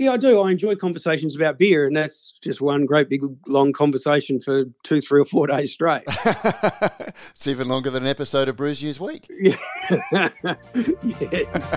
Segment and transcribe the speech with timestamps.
[0.00, 0.40] Yeah, I do.
[0.40, 5.02] I enjoy conversations about beer, and that's just one great big long conversation for two,
[5.02, 6.04] three, or four days straight.
[6.06, 9.30] it's even longer than an episode of Brews News Week.
[11.02, 11.76] yes.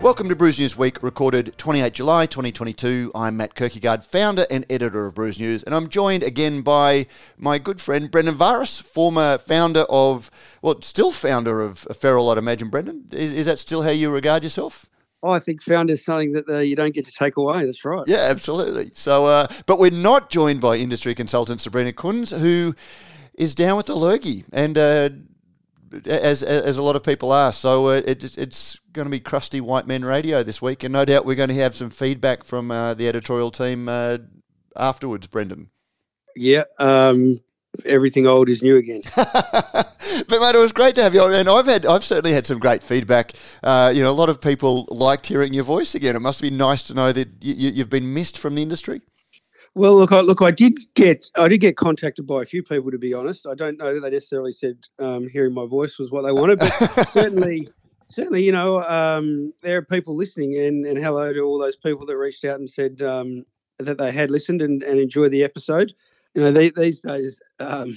[0.00, 3.10] Welcome to Brews News Week, recorded 28 July 2022.
[3.16, 7.58] I'm Matt Kirkegaard, founder and editor of Brews News, and I'm joined again by my
[7.58, 10.30] good friend Brendan Varis, former founder of,
[10.62, 13.08] well, still founder of Feral, I'd imagine, Brendan.
[13.10, 14.88] Is, is that still how you regard yourself?
[15.20, 17.64] Oh, I think founder is something that uh, you don't get to take away.
[17.66, 18.04] That's right.
[18.06, 18.92] Yeah, absolutely.
[18.94, 22.76] So, uh, but we're not joined by industry consultant Sabrina Kunz, who
[23.34, 25.10] is down with the lurgy and uh,
[26.06, 27.52] as as a lot of people are.
[27.52, 31.04] So uh, it, it's going to be crusty white men radio this week, and no
[31.04, 34.18] doubt we're going to have some feedback from uh, the editorial team uh,
[34.76, 35.26] afterwards.
[35.26, 35.70] Brendan.
[36.36, 36.64] Yeah.
[36.78, 37.40] Um,
[37.84, 39.02] everything old is new again.
[39.16, 42.58] but mate, it was great to have you, and I've had, I've certainly had some
[42.58, 43.32] great feedback.
[43.62, 46.16] Uh, you know, a lot of people liked hearing your voice again.
[46.16, 49.02] It must be nice to know that you, you've been missed from the industry.
[49.74, 52.90] Well, look, I, look, I did get, I did get contacted by a few people.
[52.90, 56.10] To be honest, I don't know that they necessarily said um, hearing my voice was
[56.10, 56.70] what they wanted, but
[57.12, 57.68] certainly,
[58.08, 62.06] certainly, you know, um, there are people listening, and and hello to all those people
[62.06, 63.44] that reached out and said um,
[63.78, 65.92] that they had listened and, and enjoyed the episode.
[66.34, 67.96] You know, they, these days, um,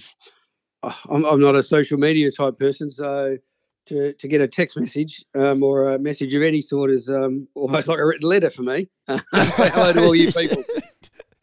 [0.83, 3.38] I'm, I'm not a social media type person, so
[3.88, 7.47] to, to get a text message um, or a message of any sort is um,
[7.55, 8.89] almost like a written letter for me.
[9.09, 10.64] Say hello to all you people.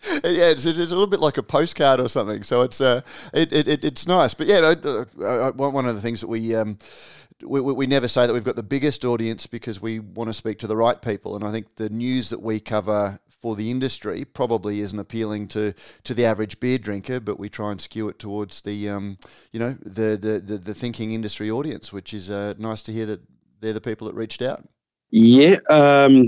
[0.25, 2.43] yeah, it's, it's, a little bit like a postcard or something.
[2.43, 4.35] So it's uh, it, it, it's nice.
[4.35, 4.75] But yeah,
[5.51, 6.79] one of the things that we um,
[7.43, 10.59] we, we never say that we've got the biggest audience because we want to speak
[10.61, 11.37] to the right people.
[11.37, 15.73] And I think the news that we cover for the industry probably isn't appealing to,
[16.05, 19.17] to the average beer drinker, but we try and skew it towards the um,
[19.53, 23.07] you know the, the, the, the thinking industry audience, which is uh, nice to hear
[23.07, 23.21] that
[23.61, 24.67] they're the people that reached out.
[25.11, 26.27] Yeah, um,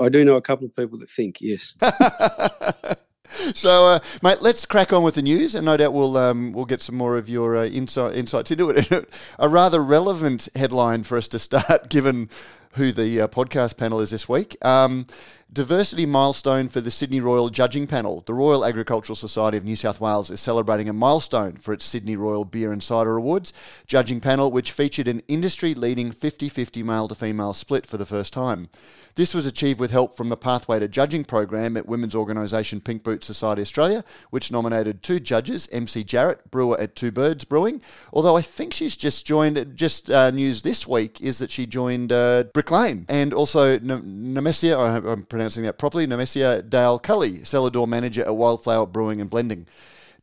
[0.00, 1.74] I do know a couple of people that think yes.
[3.54, 6.64] so, uh, mate, let's crack on with the news, and no doubt we'll um, we'll
[6.64, 8.90] get some more of your uh, insight, insights into it.
[9.38, 12.28] a rather relevant headline for us to start, given
[12.74, 14.56] who the uh, podcast panel is this week.
[14.64, 15.06] Um,
[15.52, 18.22] diversity milestone for the Sydney Royal Judging Panel.
[18.26, 22.16] The Royal Agricultural Society of New South Wales is celebrating a milestone for its Sydney
[22.16, 23.52] Royal Beer and Cider Awards
[23.86, 28.06] judging panel, which featured an industry leading 50 50 male to female split for the
[28.06, 28.70] first time.
[29.14, 33.02] This was achieved with help from the Pathway to Judging program at women's organisation Pink
[33.02, 37.82] Boot Society Australia, which nominated two judges, MC Jarrett, brewer at Two Birds Brewing.
[38.12, 42.10] Although I think she's just joined, just uh, news this week is that she joined
[42.10, 43.04] uh, Brick Lane.
[43.08, 48.34] And also N- Nemesia, I'm pronouncing that properly, Nemesia Dale Cully, cellar door manager at
[48.34, 49.66] Wildflower Brewing and Blending.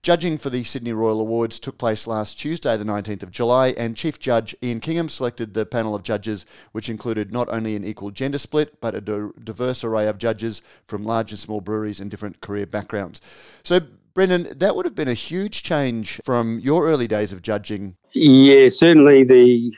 [0.02, 3.98] Judging for the Sydney Royal Awards took place last Tuesday, the 19th of July, and
[3.98, 8.10] Chief Judge Ian Kingham selected the panel of judges, which included not only an equal
[8.10, 12.40] gender split, but a diverse array of judges from large and small breweries and different
[12.40, 13.20] career backgrounds.
[13.62, 13.82] So,
[14.14, 17.98] Brendan, that would have been a huge change from your early days of judging.
[18.14, 19.74] Yeah, certainly the,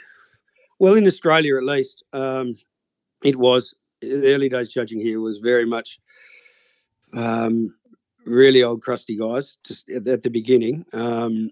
[0.77, 2.55] well, in Australia at least, um,
[3.23, 5.99] it was, the early days judging here was very much.
[7.13, 7.75] Um,
[8.25, 10.85] really old crusty guys just at, at the beginning.
[10.93, 11.51] Um,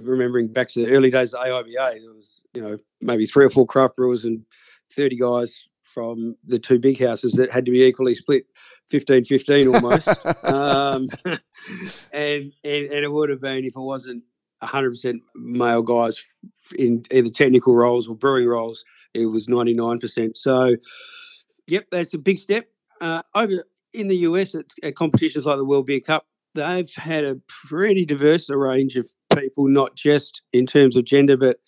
[0.00, 3.50] remembering back to the early days of AIBA, there was you know maybe three or
[3.50, 4.44] four craft brewers and
[4.94, 5.66] thirty guys
[5.96, 8.44] from the two big houses that had to be equally split
[8.92, 10.08] 15-15 almost
[10.44, 11.08] um,
[12.12, 14.22] and, and and it would have been if it wasn't
[14.62, 16.22] 100% male guys
[16.78, 18.84] in either technical roles or brewing roles
[19.14, 20.76] it was 99% so
[21.66, 22.66] yep that's a big step
[23.00, 23.64] uh, over
[23.96, 28.04] in the US at, at competitions like the World Beer Cup, they've had a pretty
[28.04, 31.58] diverse range of people, not just in terms of gender, but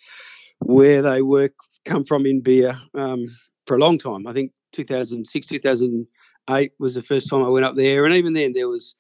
[0.61, 1.53] where they work
[1.84, 3.27] come from in beer um,
[3.67, 4.27] for a long time.
[4.27, 8.53] I think 2006, 2008 was the first time I went up there, and even then
[8.53, 8.94] there was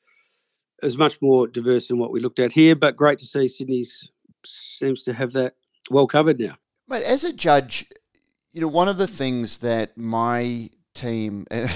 [0.82, 2.76] as much more diverse than what we looked at here.
[2.76, 4.08] But great to see Sydney's
[4.46, 5.54] seems to have that
[5.90, 6.54] well covered now.
[6.86, 7.86] But as a judge,
[8.52, 11.70] you know, one of the things that my team, and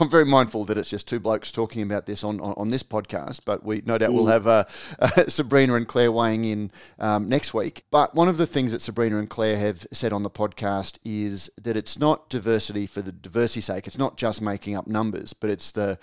[0.00, 2.82] I'm very mindful that it's just two blokes talking about this on, on, on this
[2.82, 4.14] podcast, but we no doubt mm.
[4.14, 4.64] we'll have uh,
[4.98, 7.84] uh, Sabrina and Claire weighing in um, next week.
[7.90, 11.50] But one of the things that Sabrina and Claire have said on the podcast is
[11.60, 13.86] that it's not diversity for the diversity's sake.
[13.86, 15.98] It's not just making up numbers, but it's the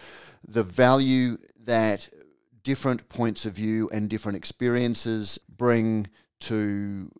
[0.47, 2.09] the value that
[2.63, 6.07] different points of view and different experiences bring
[6.41, 7.11] to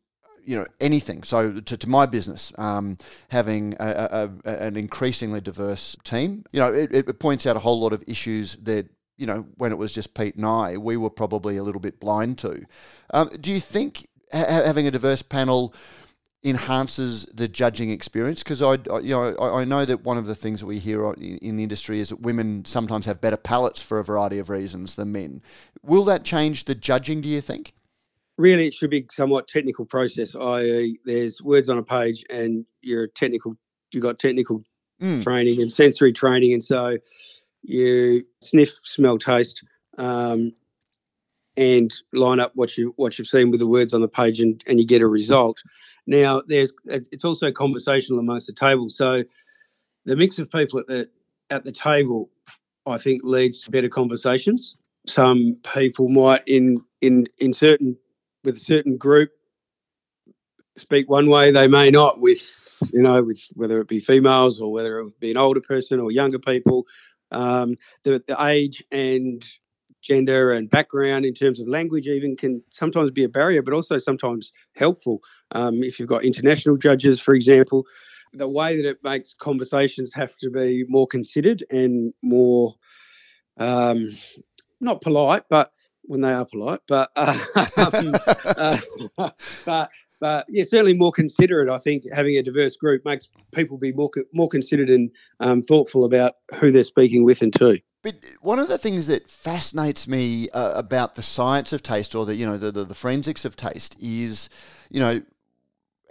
[0.46, 1.24] you know anything.
[1.24, 2.98] So to, to my business, um,
[3.30, 7.60] having a, a, a, an increasingly diverse team, you know, it, it, points out a
[7.60, 8.88] whole lot of issues that
[9.18, 12.00] you know, when it was just Pete and I, we were probably a little bit
[12.00, 12.66] blind to.
[13.14, 15.74] Um, do you think ha- having a diverse panel
[16.44, 18.44] enhances the judging experience?
[18.44, 21.12] Because I, you know, I, I, know that one of the things that we hear
[21.14, 24.96] in the industry is that women sometimes have better palates for a variety of reasons
[24.96, 25.42] than men.
[25.82, 27.22] Will that change the judging?
[27.22, 27.74] Do you think?
[28.38, 30.36] Really, it should be somewhat technical process.
[30.36, 33.56] I.e., there's words on a page, and you're technical.
[33.94, 34.64] You got technical
[35.02, 35.24] mm.
[35.24, 36.98] training and sensory training, and so
[37.64, 39.64] you sniff, smell, taste,
[39.98, 40.54] um,
[41.58, 44.62] and line up what you what you've seen with the words on the page, and,
[44.68, 45.62] and you get a result.
[46.08, 48.90] Now, there's it's also conversational amongst the table.
[48.90, 49.24] So,
[50.06, 51.10] the mix of people at the
[51.50, 52.30] at the table,
[52.86, 54.76] I think, leads to better conversations.
[55.08, 57.98] Some people might in in in certain
[58.46, 59.32] with a certain group
[60.78, 64.72] speak one way, they may not with you know with whether it be females or
[64.72, 66.86] whether it be an older person or younger people
[67.32, 69.46] um, the, the age and
[70.02, 73.98] gender and background in terms of language even can sometimes be a barrier, but also
[73.98, 75.20] sometimes helpful.
[75.52, 77.86] Um, if you've got international judges, for example,
[78.34, 82.76] the way that it makes conversations have to be more considered and more
[83.58, 84.16] um,
[84.80, 85.72] not polite, but
[86.08, 87.38] when they are polite, but uh,
[87.78, 88.16] um,
[88.46, 88.78] uh,
[89.66, 89.90] but
[90.22, 91.70] but yeah, certainly more considerate.
[91.70, 96.06] I think having a diverse group makes people be more more considered and um, thoughtful
[96.06, 97.80] about who they're speaking with and to.
[98.02, 102.26] But one of the things that fascinates me uh, about the science of taste, or
[102.26, 104.50] the you know the, the, the forensics of taste, is
[104.90, 105.22] you know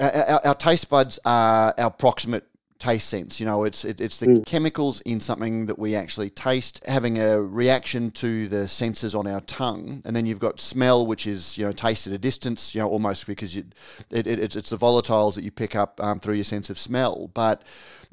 [0.01, 2.47] our, our, taste buds are our proximate
[2.85, 3.41] taste sense.
[3.41, 4.47] You know, it's it, it's the mm.
[4.47, 9.41] chemicals in something that we actually taste having a reaction to the senses on our
[9.41, 12.75] tongue, and then you've got smell, which is you know taste at a distance.
[12.75, 13.65] You know, almost because you,
[14.11, 16.79] it, it, it's, it's the volatiles that you pick up um, through your sense of
[16.79, 17.31] smell.
[17.33, 17.63] But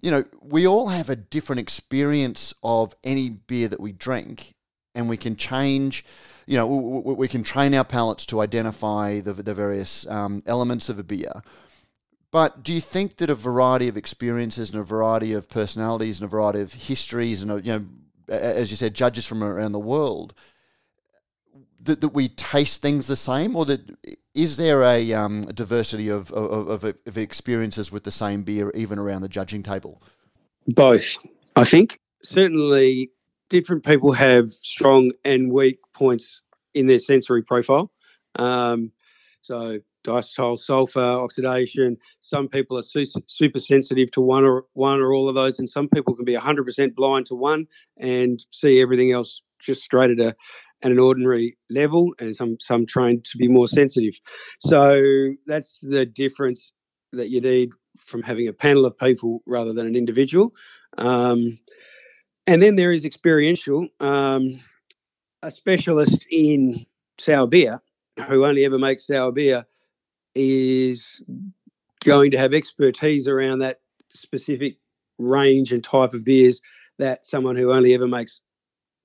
[0.02, 4.54] you know, we all have a different experience of any beer that we drink,
[4.96, 6.06] and we can change
[6.48, 10.90] you know, we, we, can train our palates to identify the, the various um, elements
[10.90, 11.32] of a beer.
[12.32, 16.26] But do you think that a variety of experiences and a variety of personalities and
[16.26, 17.86] a variety of histories and you know,
[18.30, 20.34] as you said, judges from around the world,
[21.84, 23.82] that, that we taste things the same, or that
[24.34, 28.98] is there a, um, a diversity of, of, of, experiences with the same beer even
[28.98, 30.02] around the judging table?
[30.68, 31.18] Both,
[31.56, 32.00] I think.
[32.24, 33.12] Certainly,
[33.50, 36.42] different people have strong and weak points
[36.74, 37.92] in their sensory profile.
[38.36, 38.92] Um,
[39.42, 41.98] so diacetyl sulfur oxidation.
[42.22, 45.70] Some people are su- super sensitive to one or one or all of those, and
[45.70, 47.68] some people can be 100% blind to one
[47.98, 50.36] and see everything else just straight at a
[50.84, 54.20] at an ordinary level, and some some trained to be more sensitive.
[54.60, 56.74] So that's the difference
[57.14, 60.54] that you need from having a panel of people rather than an individual.
[60.98, 61.60] Um,
[62.48, 63.88] and then there is experiential.
[64.00, 64.60] Um,
[65.44, 66.86] a specialist in
[67.18, 67.82] sour beer
[68.28, 69.66] who only ever makes sour beer
[70.36, 71.22] is
[72.04, 73.80] going to have expertise around that
[74.10, 74.78] specific
[75.18, 76.62] range and type of beers
[76.98, 78.42] that someone who only ever makes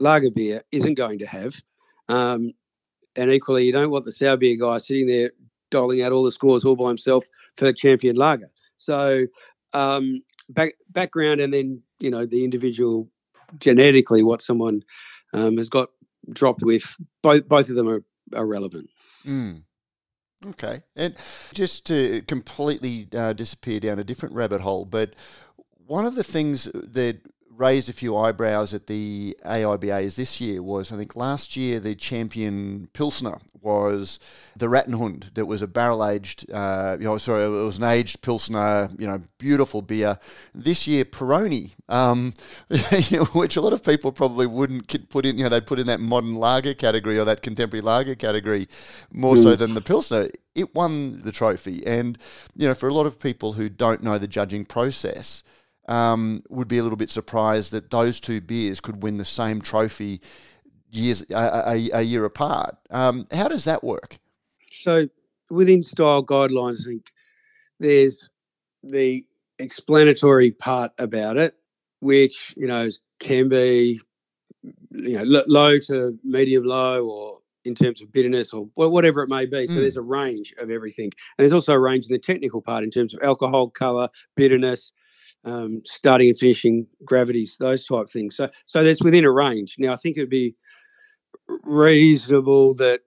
[0.00, 1.61] lager beer isn't going to have.
[2.08, 2.52] Um,
[3.17, 5.32] and equally, you don't want the sour beer guy sitting there
[5.70, 7.25] doling out all the scores all by himself
[7.56, 8.50] for champion lager.
[8.76, 9.26] So,
[9.72, 13.08] um, back, background and then you know the individual
[13.58, 14.82] genetically what someone
[15.32, 15.88] um, has got
[16.32, 18.90] dropped with both both of them are, are relevant.
[19.25, 19.62] Mm.
[20.50, 20.82] Okay.
[20.94, 21.14] And
[21.52, 25.15] just to completely uh, disappear down a different rabbit hole, but
[25.86, 27.20] one of the things that
[27.56, 31.94] raised a few eyebrows at the AIBAs this year was I think last year the
[31.94, 34.20] champion Pilsner was
[34.56, 38.22] the Rattenhund that was a barrel aged, uh, you know, sorry, it was an aged
[38.22, 40.19] Pilsner, you know, beautiful beer.
[40.55, 42.32] This year Peroni, um,
[43.34, 46.01] which a lot of people probably wouldn't put in, you know, they'd put in that
[46.01, 48.69] modern lager category or that contemporary lager category
[49.13, 49.43] more mm.
[49.43, 50.29] so than the Pilsner.
[50.55, 51.84] It won the trophy.
[51.86, 52.19] And,
[52.55, 55.43] you know, for a lot of people who don't know the judging process,
[55.88, 59.60] um, would be a little bit surprised that those two beers could win the same
[59.60, 60.20] trophy
[60.90, 62.76] years a, a, a year apart.
[62.90, 64.19] Um, how does that work?
[64.70, 65.08] So
[65.50, 67.12] within style guidelines, I think
[67.78, 68.28] there's
[68.82, 69.24] the
[69.58, 71.55] explanatory part about it,
[72.00, 72.88] which you know
[73.19, 74.00] can be
[74.90, 79.44] you know low to medium low or in terms of bitterness or whatever it may
[79.44, 79.66] be.
[79.66, 79.81] So mm.
[79.81, 81.06] there's a range of everything.
[81.06, 84.93] And there's also a range in the technical part in terms of alcohol, color, bitterness,
[85.44, 88.36] um, starting and finishing gravities, those type things.
[88.36, 89.76] So, so that's within a range.
[89.78, 90.55] Now, I think it'd be
[91.64, 93.00] reasonable that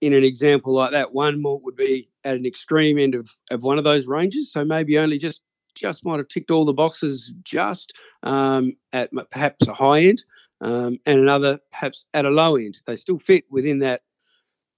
[0.00, 3.62] in an example like that, one malt would be at an extreme end of, of
[3.62, 4.52] one of those ranges.
[4.52, 5.42] So maybe only just
[5.74, 10.24] just might have ticked all the boxes just um, at perhaps a high end.
[10.60, 12.80] um, and another perhaps at a low end.
[12.86, 14.02] They still fit within that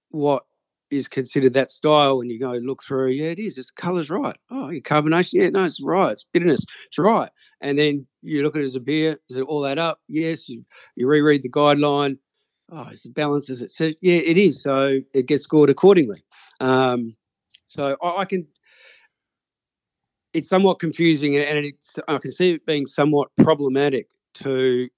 [0.09, 0.45] what
[0.89, 3.57] is considered that style and you go look through, yeah, it is.
[3.57, 4.37] Its color's right.
[4.49, 6.11] Oh, your carbonation, yeah, no, it's right.
[6.11, 7.29] It's bitterness, it's right.
[7.61, 9.99] And then you look at it as a beer, is it all that up?
[10.07, 10.47] Yes.
[10.49, 10.63] You,
[10.95, 12.17] you reread the guideline.
[12.69, 13.95] Oh, is it balanced as it said?
[14.01, 14.61] Yeah, it is.
[14.61, 16.21] So it gets scored accordingly.
[16.59, 17.15] Um,
[17.65, 18.45] so I, I, can.
[20.33, 24.89] It's somewhat confusing, and it's I can see it being somewhat problematic to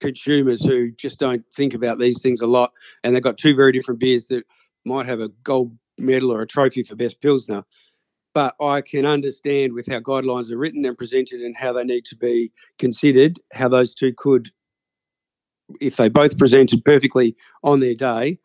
[0.00, 2.72] consumers who just don't think about these things a lot,
[3.02, 4.44] and they've got two very different beers that
[4.84, 7.64] might have a gold medal or a trophy for best pilsner.
[8.32, 12.04] But I can understand with how guidelines are written and presented and how they need
[12.06, 14.50] to be considered, how those two could,
[15.80, 18.38] if they both presented perfectly on their day,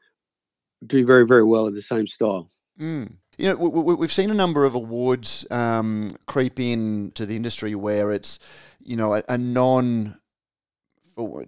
[0.86, 2.50] do very, very well in the same style.
[2.80, 3.14] Mm.
[3.38, 7.76] You know, we, have seen a number of awards um, creep in to the industry
[7.76, 8.40] where it's,
[8.82, 10.18] you know, a, a non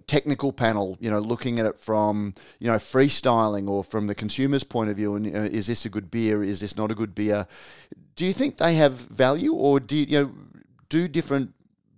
[0.06, 4.64] technical panel, you know, looking at it from, you know, freestyling or from the consumer's
[4.64, 6.42] point of view, and uh, is this a good beer?
[6.42, 7.46] Is this not a good beer?
[8.16, 10.32] Do you think they have value, or do you, you know,
[10.88, 11.52] do different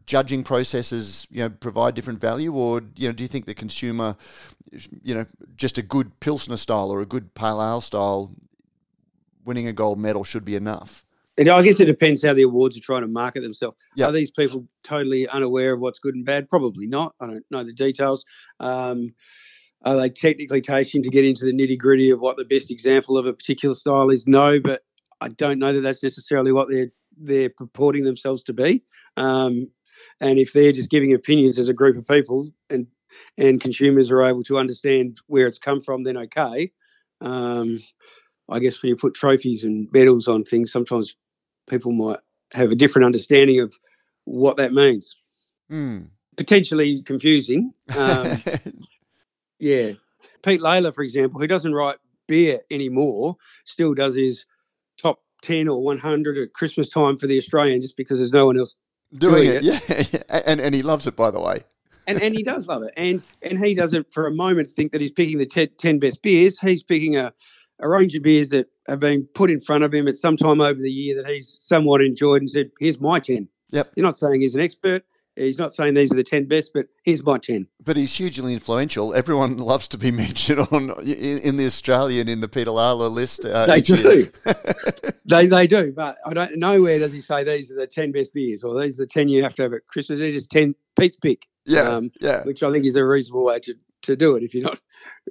[0.07, 4.17] judging processes, you know, provide different value, or you know, do you think the consumer,
[5.05, 5.25] you know,
[5.57, 8.33] just a good pilsner style or a good pale ale style,
[9.45, 11.05] winning a gold medal should be enough?
[11.49, 13.76] I guess it depends how the awards are trying to market themselves.
[13.97, 14.09] Yep.
[14.09, 16.49] Are these people totally unaware of what's good and bad?
[16.49, 17.14] Probably not.
[17.20, 18.25] I don't know the details.
[18.59, 19.14] Um,
[19.82, 23.16] are they technically tasting to get into the nitty gritty of what the best example
[23.16, 24.26] of a particular style is?
[24.26, 24.82] No, but
[25.20, 28.82] I don't know that that's necessarily what they're they're purporting themselves to be.
[29.16, 29.70] Um,
[30.20, 32.87] and if they're just giving opinions as a group of people, and
[33.38, 36.73] and consumers are able to understand where it's come from, then okay.
[37.20, 37.80] Um,
[38.49, 41.16] I guess when you put trophies and medals on things, sometimes
[41.71, 42.19] people might
[42.53, 43.79] have a different understanding of
[44.25, 45.17] what that means.
[45.71, 46.09] Mm.
[46.37, 47.73] Potentially confusing.
[47.97, 48.39] Um,
[49.59, 49.93] yeah.
[50.43, 51.97] Pete Lalor, for example, who doesn't write
[52.27, 54.47] beer anymore, still does his
[54.99, 58.59] top 10 or 100 at Christmas time for the Australian just because there's no one
[58.59, 58.77] else
[59.15, 59.65] doing, doing it.
[59.65, 60.12] it.
[60.31, 60.41] Yeah.
[60.47, 61.62] And, and he loves it, by the way.
[62.07, 62.93] and, and he does love it.
[62.97, 66.23] And and he doesn't for a moment think that he's picking the 10, 10 best
[66.23, 66.59] beers.
[66.59, 67.33] He's picking a,
[67.81, 70.61] a range of beers that have been put in front of him at some time
[70.61, 73.49] over the year that he's somewhat enjoyed and said, "Here's my 10.
[73.71, 73.93] Yep.
[73.97, 75.05] You're not saying he's an expert.
[75.37, 77.67] He's not saying these are the 10 best, but here's my 10.
[77.83, 79.15] But he's hugely influential.
[79.15, 83.45] Everyone loves to be mentioned on in, in the Australian in the Peter Lalor list.
[83.45, 84.31] Uh, they do.
[85.25, 85.93] they, they do.
[85.93, 88.99] But I don't nowhere does he say these are the 10 best beers or these
[88.99, 90.21] are the 10 you have to have at Christmas.
[90.21, 91.47] They're just 10 Pete's pick.
[91.65, 91.83] Yeah.
[91.83, 92.43] Um, yeah.
[92.43, 94.43] Which I think is a reasonable way to, to do it.
[94.43, 94.81] If you're not,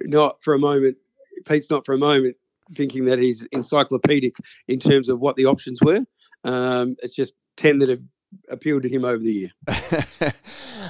[0.04, 0.96] not for a moment,
[1.46, 2.36] Pete's not for a moment
[2.74, 4.34] thinking that he's encyclopedic
[4.68, 6.04] in terms of what the options were.
[6.44, 8.02] Um, it's just 10 that have
[8.48, 9.52] appealed to him over the year.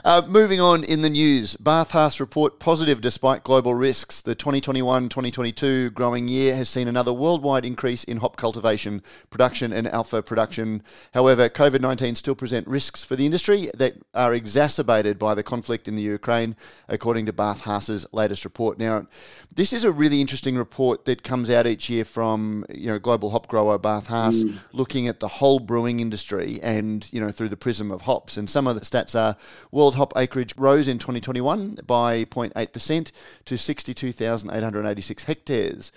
[0.04, 4.22] uh, moving on in the news, BarthHaas report positive despite global risks.
[4.22, 10.22] The 2021-2022 growing year has seen another worldwide increase in hop cultivation, production and alpha
[10.22, 10.82] production.
[11.14, 15.96] However, COVID-19 still present risks for the industry that are exacerbated by the conflict in
[15.96, 16.56] the Ukraine,
[16.88, 18.78] according to BarthHaas's latest report.
[18.78, 19.06] Now,
[19.52, 23.30] this is a really interesting report that comes out each year from you know global
[23.30, 24.58] hop grower BarthHaas, mm.
[24.72, 28.36] looking at the whole brewing industry and you know know, through the prism of hops.
[28.36, 29.36] And some of the stats are
[29.70, 33.12] world hop acreage rose in 2021 by 0.8%
[33.44, 35.92] to 62,886 hectares.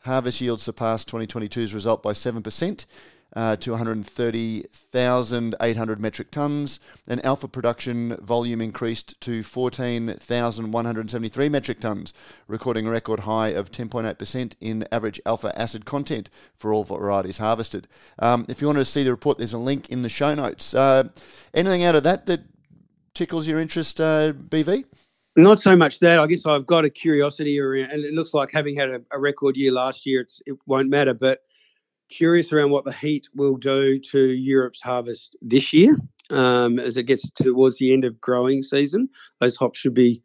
[0.00, 2.86] Harvest yield surpassed 2022's result by 7%
[3.36, 12.14] uh, to 130,800 metric tons, and alpha production volume increased to 14,173 metric tons,
[12.46, 17.88] recording a record high of 10.8% in average alpha acid content for all varieties harvested.
[18.18, 20.74] Um, if you want to see the report, there's a link in the show notes.
[20.74, 21.08] Uh,
[21.54, 22.40] anything out of that that
[23.14, 24.84] tickles your interest, uh, BV?
[25.36, 26.18] Not so much that.
[26.18, 29.20] I guess I've got a curiosity around, and it looks like having had a, a
[29.20, 31.14] record year last year, it won't matter.
[31.14, 31.42] But
[32.08, 35.96] curious around what the heat will do to Europe's harvest this year
[36.30, 39.08] um, as it gets towards the end of growing season.
[39.40, 40.22] Those hops should be,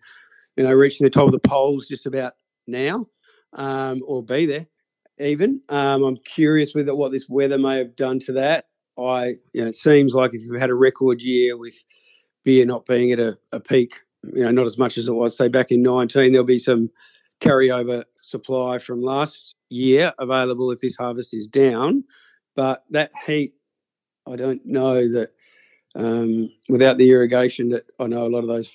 [0.55, 2.33] you know, reaching the top of the poles just about
[2.67, 3.07] now,
[3.53, 4.67] um, or be there
[5.19, 5.61] even.
[5.69, 8.65] Um, I'm curious with what this weather may have done to that.
[8.97, 11.75] I, you know, it seems like if you've had a record year with
[12.43, 15.35] beer not being at a, a peak, you know, not as much as it was
[15.35, 16.89] say back in 19, there'll be some
[17.41, 22.03] carryover supply from last year available if this harvest is down.
[22.55, 23.53] But that heat,
[24.27, 25.31] I don't know that
[25.95, 28.71] um, without the irrigation that I know a lot of those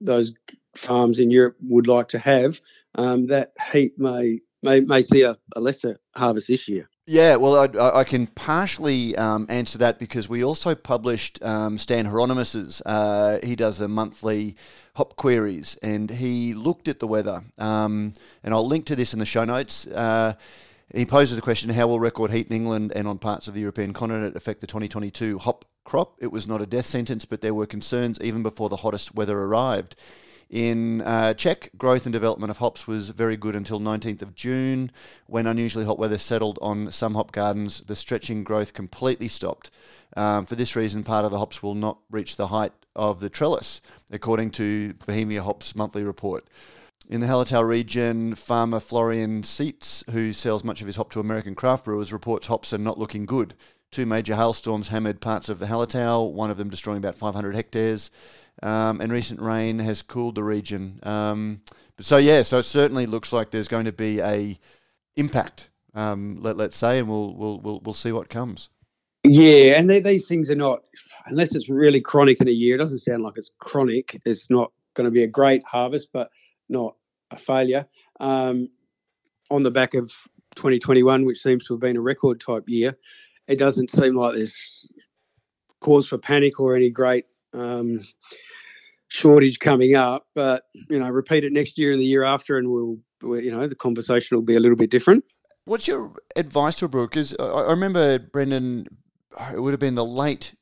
[0.00, 0.32] those
[0.76, 2.60] farms in Europe would like to have,
[2.94, 6.88] um, that heat may may may see a, a lesser harvest this year.
[7.10, 12.04] Yeah, well, I, I can partially um, answer that because we also published um, Stan
[12.04, 12.82] Hieronymus's.
[12.84, 14.56] Uh, he does a monthly
[14.94, 17.40] hop queries, and he looked at the weather.
[17.56, 18.12] Um,
[18.44, 19.86] and I'll link to this in the show notes.
[19.86, 20.34] Uh,
[20.94, 23.60] he poses the question: How will record heat in England and on parts of the
[23.60, 26.18] European continent affect the 2022 hop crop?
[26.18, 29.38] It was not a death sentence, but there were concerns even before the hottest weather
[29.38, 29.96] arrived.
[30.50, 34.90] In uh, Czech, growth and development of hops was very good until 19th of June.
[35.26, 39.70] When unusually hot weather settled on some hop gardens, the stretching growth completely stopped.
[40.16, 43.28] Um, for this reason, part of the hops will not reach the height of the
[43.28, 46.46] trellis, according to Bohemia Hops monthly report.
[47.10, 51.54] In the Hallertau region, farmer Florian Seitz, who sells much of his hop to American
[51.54, 53.54] craft brewers, reports hops are not looking good.
[53.90, 58.10] Two major hailstorms hammered parts of the Hallertau, one of them destroying about 500 hectares
[58.62, 61.00] um, and recent rain has cooled the region.
[61.02, 61.62] Um,
[62.00, 64.58] so yeah, so it certainly looks like there's going to be a
[65.16, 65.70] impact.
[65.94, 68.68] Um, let, let's say, and we'll we'll we'll, we'll see what comes.
[69.24, 70.82] Yeah, and they, these things are not
[71.26, 72.76] unless it's really chronic in a year.
[72.76, 74.20] It doesn't sound like it's chronic.
[74.24, 76.30] It's not going to be a great harvest, but
[76.68, 76.96] not
[77.30, 77.86] a failure.
[78.20, 78.70] Um,
[79.50, 80.12] on the back of
[80.56, 82.96] 2021, which seems to have been a record type year,
[83.46, 84.88] it doesn't seem like there's
[85.80, 87.24] cause for panic or any great
[87.54, 88.04] um,
[89.08, 92.70] shortage coming up, but you know, repeat it next year and the year after, and
[92.70, 95.24] we'll, you know, the conversation will be a little bit different.
[95.64, 97.06] What's your advice to brewer?
[97.06, 98.86] Because I remember Brendan,
[99.52, 100.54] it would have been the late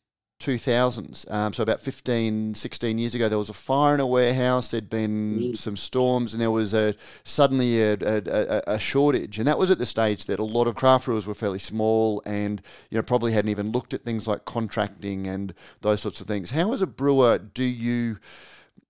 [0.47, 4.71] 2000s, um, so about 15, 16 years ago, there was a fire in a warehouse.
[4.71, 5.59] There'd been mm.
[5.59, 9.39] some storms, and there was a suddenly a, a, a, shortage.
[9.39, 12.23] And that was at the stage that a lot of craft brewers were fairly small,
[12.25, 16.29] and you know probably hadn't even looked at things like contracting and those sorts of
[16.29, 16.53] things.
[16.53, 18.19] How, as a brewer, do you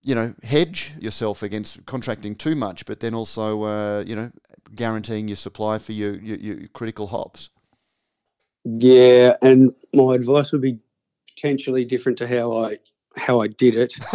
[0.02, 4.30] you know hedge yourself against contracting too much, but then also uh, you know
[4.75, 7.48] guaranteeing your supply for your, your, your critical hops?
[8.64, 10.80] Yeah, and my advice would be
[11.37, 12.78] potentially different to how I
[13.16, 13.97] how I did it.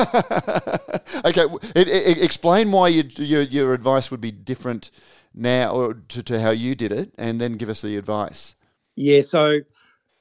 [1.25, 4.92] okay, it, it, explain why you, your your advice would be different
[5.34, 8.56] now or to, to how you did it, and then give us the advice.
[8.96, 9.62] Yeah, so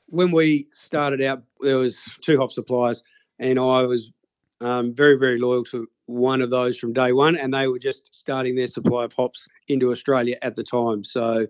[0.07, 3.03] when we started out, there was two hop suppliers,
[3.38, 4.12] and I was
[4.61, 8.14] um, very very loyal to one of those from day one, and they were just
[8.14, 11.05] starting their supply of hops into Australia at the time.
[11.05, 11.46] So,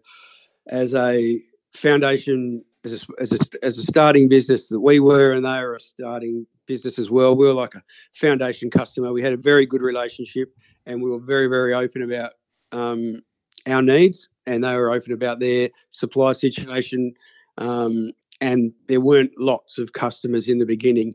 [0.69, 1.41] as a
[1.73, 5.77] foundation as a, as a, as a starting business that we were, and they were
[5.77, 7.37] a starting business as well.
[7.37, 9.13] We were like a foundation customer.
[9.13, 10.55] We had a very good relationship,
[10.87, 12.33] and we were very, very open about
[12.73, 13.23] um,
[13.67, 17.15] our needs, and they were open about their supply situation.
[17.59, 21.15] Um, and there weren't lots of customers in the beginning.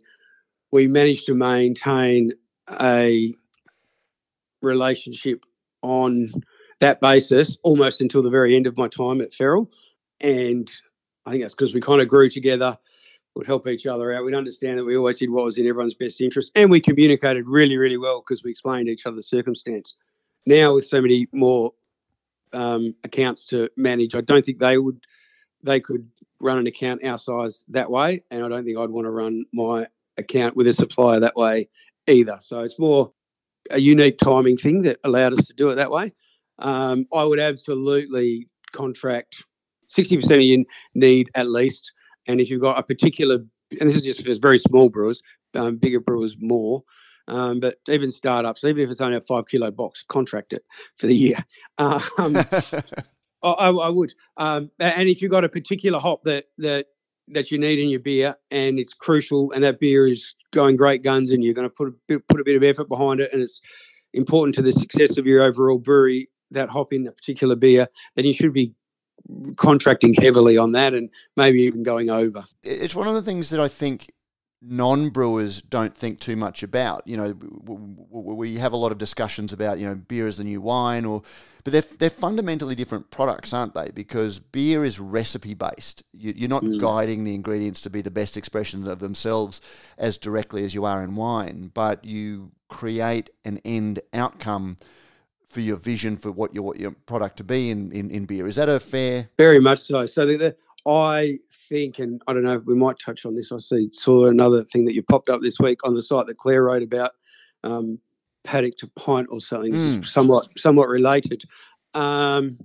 [0.71, 2.34] We managed to maintain
[2.80, 3.34] a
[4.62, 5.43] relationship
[5.82, 6.32] on
[6.80, 9.71] that basis almost until the very end of my time at Feral.
[10.21, 10.71] And
[11.25, 12.77] I think that's because we kind of grew together,
[13.35, 14.23] would help each other out.
[14.23, 17.47] We'd understand that we always did what was in everyone's best interest, and we communicated
[17.47, 19.95] really, really well because we explained each other's circumstance.
[20.45, 21.73] Now, with so many more
[22.53, 24.99] um, accounts to manage, I don't think they would,
[25.63, 26.07] they could
[26.39, 29.45] run an account our size that way, and I don't think I'd want to run
[29.51, 31.67] my account with a supplier that way
[32.07, 32.38] either.
[32.39, 33.11] So it's more
[33.71, 36.13] a unique timing thing that allowed us to do it that way.
[36.59, 39.43] Um, I would absolutely contract
[39.89, 41.91] 60% of you need at least.
[42.27, 43.35] And if you've got a particular,
[43.79, 45.21] and this is just for very small brewers,
[45.53, 46.83] um, bigger brewers more.
[47.27, 50.63] Um, but even startups, even if it's only a five kilo box, contract it
[50.95, 51.37] for the year.
[52.17, 52.37] Um,
[53.43, 54.13] I, I, would.
[54.37, 56.87] Um, and if you've got a particular hop that that
[57.27, 61.03] that you need in your beer, and it's crucial, and that beer is going great
[61.03, 63.31] guns, and you're going to put a bit, put a bit of effort behind it,
[63.33, 63.61] and it's
[64.13, 68.25] important to the success of your overall brewery, that hop in that particular beer, then
[68.25, 68.73] you should be
[69.55, 72.45] contracting heavily on that and maybe even going over.
[72.63, 74.11] It's one of the things that I think
[74.61, 77.07] non brewers don't think too much about.
[77.07, 77.35] You know,
[78.09, 81.21] we have a lot of discussions about you know beer is the new wine, or
[81.63, 83.91] but they're they're fundamentally different products, aren't they?
[83.91, 86.03] Because beer is recipe based.
[86.13, 86.79] You, are not mm.
[86.79, 89.61] guiding the ingredients to be the best expression of themselves
[89.97, 94.77] as directly as you are in wine, but you create an end outcome
[95.55, 98.45] for your vision for what you want your product to be in, in, in beer.
[98.45, 99.29] Is that a fair?
[99.37, 100.05] Very much so.
[100.05, 103.53] So the, the, I think, and I don't know, we might touch on this.
[103.53, 106.37] I see saw another thing that you popped up this week on the site that
[106.37, 107.11] Claire wrote about
[107.63, 107.99] um,
[108.43, 109.71] paddock to pint or something.
[109.71, 110.05] Mm.
[110.05, 111.45] somewhat somewhat related.
[111.93, 112.59] Um,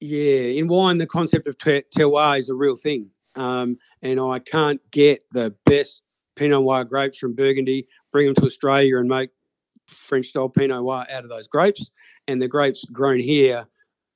[0.00, 4.82] yeah, in wine, the concept of terroir is a real thing, um, and I can't
[4.90, 6.02] get the best
[6.36, 9.30] Pinot Noir grapes from Burgundy, bring them to Australia, and make
[9.86, 11.90] French style Pinot Noir out of those grapes,
[12.28, 13.66] and the grapes grown here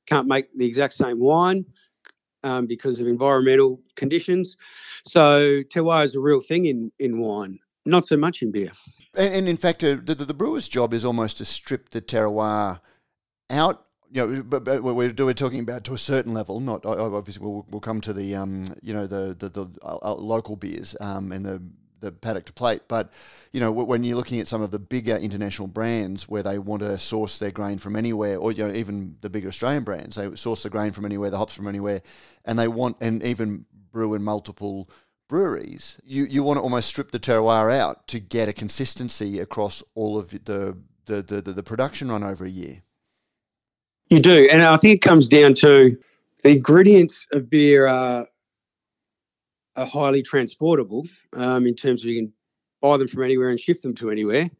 [0.06, 1.64] can't make the exact same wine.
[2.44, 4.56] um, because of environmental conditions.
[5.04, 8.70] So terroir is a real thing in, in wine, not so much in beer.
[9.14, 12.80] And, and in fact, uh, the, the brewer's job is almost to strip the terroir
[13.50, 16.60] out you know, but, but we're, we're talking about to a certain level.
[16.60, 20.56] Not obviously, we'll, we'll come to the um, you know the the, the uh, local
[20.56, 21.60] beers um, and the
[22.00, 22.82] the paddock to plate.
[22.88, 23.12] But
[23.52, 26.82] you know, when you're looking at some of the bigger international brands where they want
[26.82, 30.34] to source their grain from anywhere, or you know, even the bigger Australian brands, they
[30.36, 32.02] source the grain from anywhere, the hops from anywhere,
[32.44, 34.88] and they want and even brew in multiple
[35.28, 35.98] breweries.
[36.04, 40.18] You you want to almost strip the terroir out to get a consistency across all
[40.18, 42.82] of the the, the, the, the production run over a year.
[44.10, 45.96] You do, and I think it comes down to
[46.42, 48.26] the ingredients of beer are
[49.78, 52.32] are highly transportable um, in terms of you can
[52.80, 54.50] buy them from anywhere and ship them to anywhere.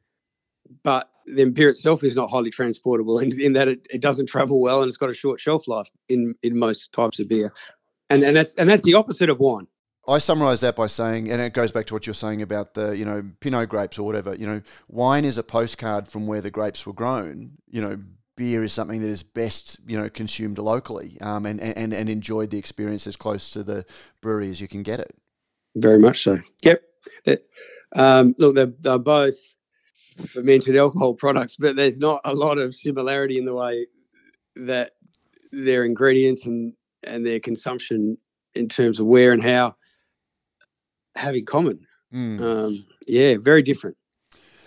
[0.82, 4.60] But the beer itself is not highly transportable in, in that it, it doesn't travel
[4.60, 7.52] well and it's got a short shelf life in, in most types of beer.
[8.10, 9.66] And, and that's and that's the opposite of wine.
[10.06, 12.96] I summarise that by saying, and it goes back to what you're saying about the,
[12.96, 14.34] you know, Pinot grapes or whatever.
[14.34, 17.58] You know, wine is a postcard from where the grapes were grown.
[17.68, 17.98] You know,
[18.38, 22.50] beer is something that is best, you know, consumed locally um, and, and, and enjoyed
[22.50, 23.84] the experience as close to the
[24.22, 25.14] brewery as you can get it.
[25.74, 26.38] Very much so.
[26.62, 26.82] Yep.
[27.24, 27.42] That,
[27.94, 29.36] um, look, they're, they're both
[30.28, 33.86] fermented alcohol products, but there's not a lot of similarity in the way
[34.56, 34.92] that
[35.50, 36.72] their ingredients and,
[37.02, 38.16] and their consumption
[38.54, 39.74] in terms of where and how
[41.16, 41.78] have in common.
[42.14, 42.40] Mm.
[42.40, 43.96] Um, yeah, very different.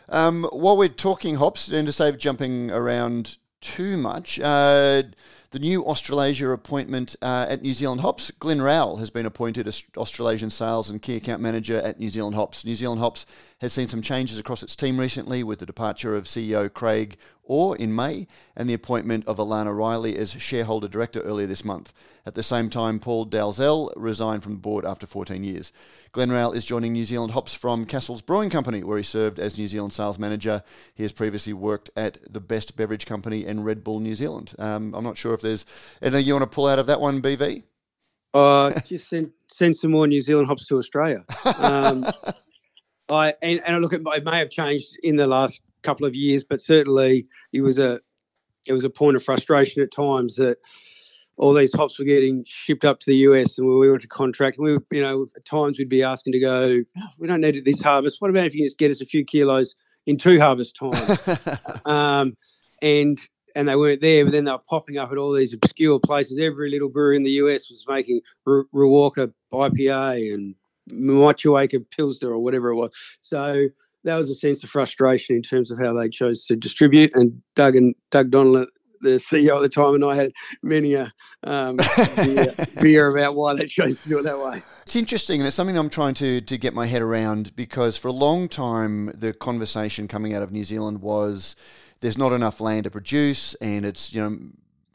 [0.09, 4.39] Um, while we're talking hops, and to save jumping around too much.
[4.39, 5.03] Uh,
[5.51, 9.83] the new Australasia appointment uh, at New Zealand Hops, Glenn Rowell has been appointed as
[9.97, 12.63] Australasian Sales and Key Account Manager at New Zealand Hops.
[12.63, 13.25] New Zealand Hops
[13.59, 17.75] has seen some changes across its team recently with the departure of CEO Craig Orr
[17.75, 21.93] in May and the appointment of Alana Riley as shareholder director earlier this month.
[22.25, 25.71] At the same time, Paul Dalzell resigned from the board after 14 years.
[26.11, 29.57] Glenn Rowell is joining New Zealand Hops from Cassels Brewing Company, where he served as
[29.57, 30.63] New Zealand sales manager.
[30.93, 34.53] He has previously worked at the Best Beverage Company and Red Bull New Zealand.
[34.59, 35.65] Um, I'm not sure if there's
[36.01, 37.63] anything you want to pull out of that one, BV.
[38.33, 41.25] Uh, just send send some more New Zealand hops to Australia.
[41.45, 42.07] Um,
[43.09, 46.15] I and, and I look at it may have changed in the last couple of
[46.15, 47.99] years, but certainly it was a
[48.67, 50.57] it was a point of frustration at times that
[51.37, 54.57] all these hops were getting shipped up to the US and we went to contract.
[54.57, 57.41] And we were, you know, at times we'd be asking to go, oh, we don't
[57.41, 58.21] need it this harvest.
[58.21, 61.27] What about if you just get us a few kilos in two harvest times?
[61.85, 62.37] um,
[62.81, 63.19] and
[63.55, 66.39] and they weren't there, but then they were popping up at all these obscure places.
[66.39, 70.55] Every little brewery in the US was making R- Riwaka IPA and
[70.89, 72.91] Motueka Pilsner or whatever it was.
[73.21, 73.67] So
[74.03, 77.11] that was a sense of frustration in terms of how they chose to distribute.
[77.15, 78.67] And Doug and Doug Donelan,
[79.01, 81.11] the CEO at the time, and I had many a
[81.43, 81.77] um,
[82.15, 84.61] beer, beer about why they chose to do it that way.
[84.85, 88.07] It's interesting, and it's something I'm trying to to get my head around because for
[88.07, 91.55] a long time the conversation coming out of New Zealand was
[92.01, 94.37] there's not enough land to produce, and it's you know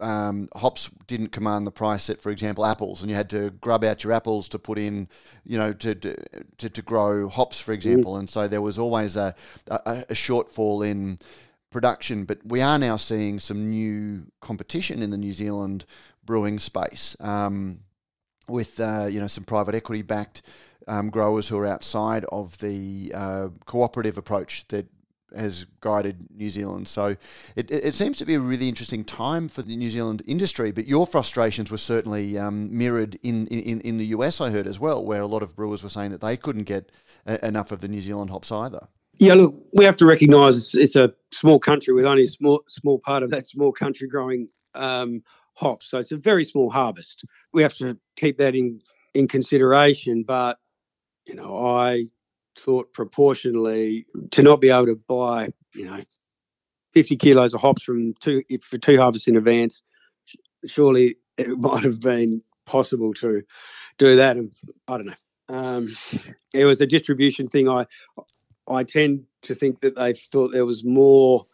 [0.00, 3.85] um, hops didn't command the price that, for example, apples, and you had to grub
[3.85, 5.09] out your apples to put in,
[5.44, 8.20] you know, to to, to grow hops, for example, mm.
[8.20, 9.35] and so there was always a,
[9.68, 11.18] a, a shortfall in
[11.70, 12.24] production.
[12.24, 15.87] But we are now seeing some new competition in the New Zealand
[16.24, 17.80] brewing space, um,
[18.48, 20.42] with uh, you know some private equity backed.
[20.88, 24.87] Um, growers who are outside of the uh, cooperative approach that
[25.37, 26.88] has guided New Zealand.
[26.88, 27.16] So
[27.55, 30.72] it, it, seems to be a really interesting time for the New Zealand industry.
[30.72, 34.79] But your frustrations were certainly um, mirrored in, in, in the US, I heard as
[34.79, 36.90] well, where a lot of brewers were saying that they couldn't get
[37.27, 38.88] a, enough of the New Zealand hops either.
[39.18, 42.99] Yeah, look, we have to recognise it's a small country with only a small small
[42.99, 45.22] part of that small country growing um,
[45.55, 47.25] hops, so it's a very small harvest.
[47.55, 48.83] We have to keep that in
[49.14, 50.22] in consideration.
[50.22, 50.59] But
[51.27, 52.07] you know, I
[52.58, 56.00] thought proportionally to not be able to buy, you know,
[56.92, 59.82] 50 kilos of hops from two for two harvests in advance,
[60.66, 63.42] surely it might have been possible to
[63.98, 64.36] do that.
[64.36, 64.52] And
[64.88, 65.14] I don't know.
[65.48, 65.88] Um,
[66.52, 67.68] it was a distribution thing.
[67.68, 67.86] I
[68.68, 71.46] I tend to think that they thought there was more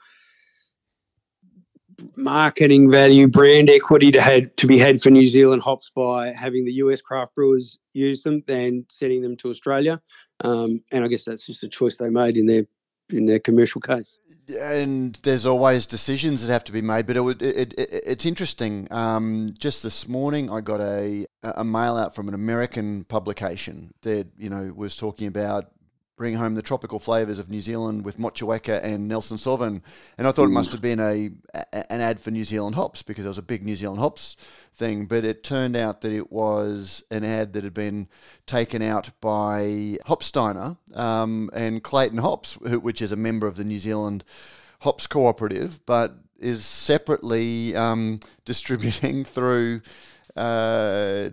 [2.16, 6.64] marketing value, brand equity to had to be had for New Zealand hops by having
[6.64, 10.00] the US craft brewers use them than sending them to Australia.
[10.40, 12.64] Um, and I guess that's just a choice they made in their
[13.10, 14.18] in their commercial case.
[14.60, 18.26] And there's always decisions that have to be made, but it, would, it, it it's
[18.26, 18.88] interesting.
[18.90, 24.28] Um, just this morning, I got a a mail out from an American publication that
[24.36, 25.70] you know was talking about
[26.16, 29.82] bring home the tropical flavours of New Zealand with Motueka and Nelson Sauvin.
[30.18, 33.02] And I thought it must have been a, a, an ad for New Zealand hops
[33.02, 34.36] because there was a big New Zealand hops
[34.74, 35.06] thing.
[35.06, 38.08] But it turned out that it was an ad that had been
[38.46, 43.78] taken out by Hopsteiner um, and Clayton Hops, which is a member of the New
[43.78, 44.24] Zealand
[44.80, 49.80] Hops Cooperative, but is separately um, distributing through.
[50.36, 51.30] Uh,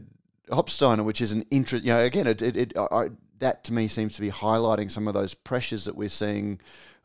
[0.50, 3.88] Hopsteiner, which is an interest, you know, again, it, it, it I, that to me
[3.88, 6.60] seems to be highlighting some of those pressures that we're seeing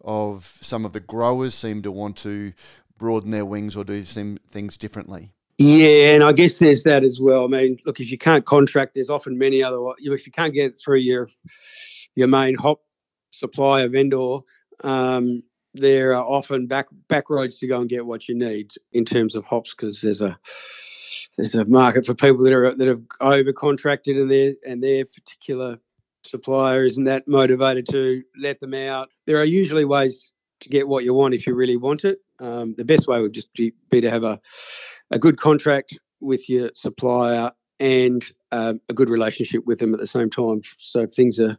[0.05, 2.53] of some of the growers seem to want to
[2.99, 5.33] broaden their wings or do some things differently.
[5.59, 7.44] Yeah, and I guess there's that as well.
[7.44, 9.79] I mean, look, if you can't contract, there's often many other.
[9.99, 11.29] If you can't get it through your
[12.16, 12.81] your main hop
[13.31, 14.38] supplier vendor,
[14.83, 15.42] um,
[15.73, 19.37] there are often back back roads to go and get what you need in terms
[19.37, 20.37] of hops because there's a
[21.37, 25.05] there's a market for people that are that have over contracted and their and their
[25.05, 25.79] particular
[26.25, 29.11] supplier isn't that motivated to let them out.
[29.27, 32.19] There are usually ways to get what you want if you really want it.
[32.41, 34.41] Um, the best way would just be, be, to have a,
[35.11, 40.07] a good contract with your supplier and um, a good relationship with them at the
[40.07, 40.63] same time.
[40.79, 41.59] So if things are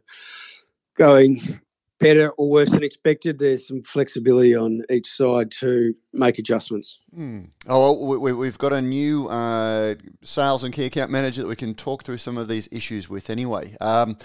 [0.96, 1.60] going
[1.98, 6.98] better or worse than expected, there's some flexibility on each side to make adjustments.
[7.16, 7.48] Mm.
[7.68, 11.56] Oh, well, we, have got a new uh, sales and key account manager that we
[11.56, 13.74] can talk through some of these issues with anyway.
[13.80, 14.18] Um,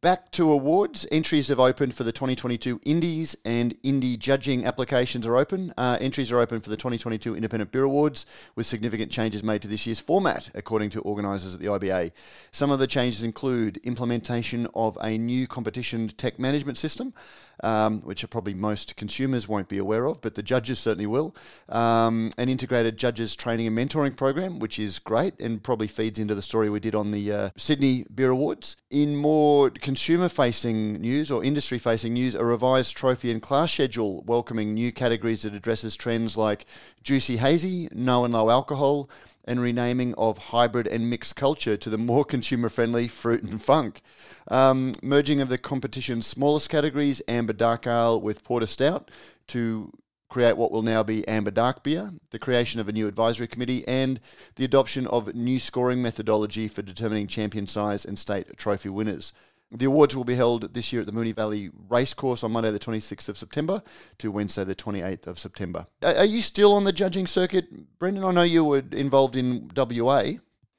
[0.00, 1.06] back to awards.
[1.10, 5.72] Entries have opened for the 2022 Indies and Indie judging applications are open.
[5.76, 9.68] Uh, entries are open for the 2022 Independent Beer Awards with significant changes made to
[9.68, 12.12] this year's format, according to organisers at the IBA.
[12.50, 18.00] Some of the changes include implementation of a new competition tech management system awesome um,
[18.02, 21.34] which are probably most consumers won't be aware of, but the judges certainly will.
[21.68, 26.34] Um, an integrated judges training and mentoring program, which is great and probably feeds into
[26.34, 28.76] the story we did on the uh, Sydney Beer Awards.
[28.90, 34.22] In more consumer facing news or industry facing news, a revised trophy and class schedule
[34.22, 36.66] welcoming new categories that addresses trends like
[37.02, 39.08] juicy hazy, no and low alcohol,
[39.46, 44.02] and renaming of hybrid and mixed culture to the more consumer friendly fruit and funk.
[44.48, 49.08] Um, merging of the competition's smallest categories, amber dark ale with porter stout,
[49.46, 49.92] to
[50.28, 53.86] create what will now be amber dark beer, the creation of a new advisory committee,
[53.86, 54.18] and
[54.56, 59.32] the adoption of new scoring methodology for determining champion size and state trophy winners.
[59.70, 62.80] The awards will be held this year at the Moonee Valley Racecourse on Monday, the
[62.80, 63.80] 26th of September
[64.18, 65.86] to Wednesday, the 28th of September.
[66.02, 68.24] Are you still on the judging circuit, Brendan?
[68.24, 70.32] I know you were involved in WA.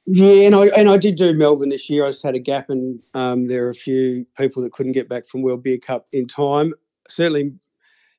[0.10, 2.06] Yeah, and I and I did do Melbourne this year.
[2.06, 5.10] I just had a gap, and um, there are a few people that couldn't get
[5.10, 6.74] back from World Beer Cup in time.
[7.10, 7.54] Certainly,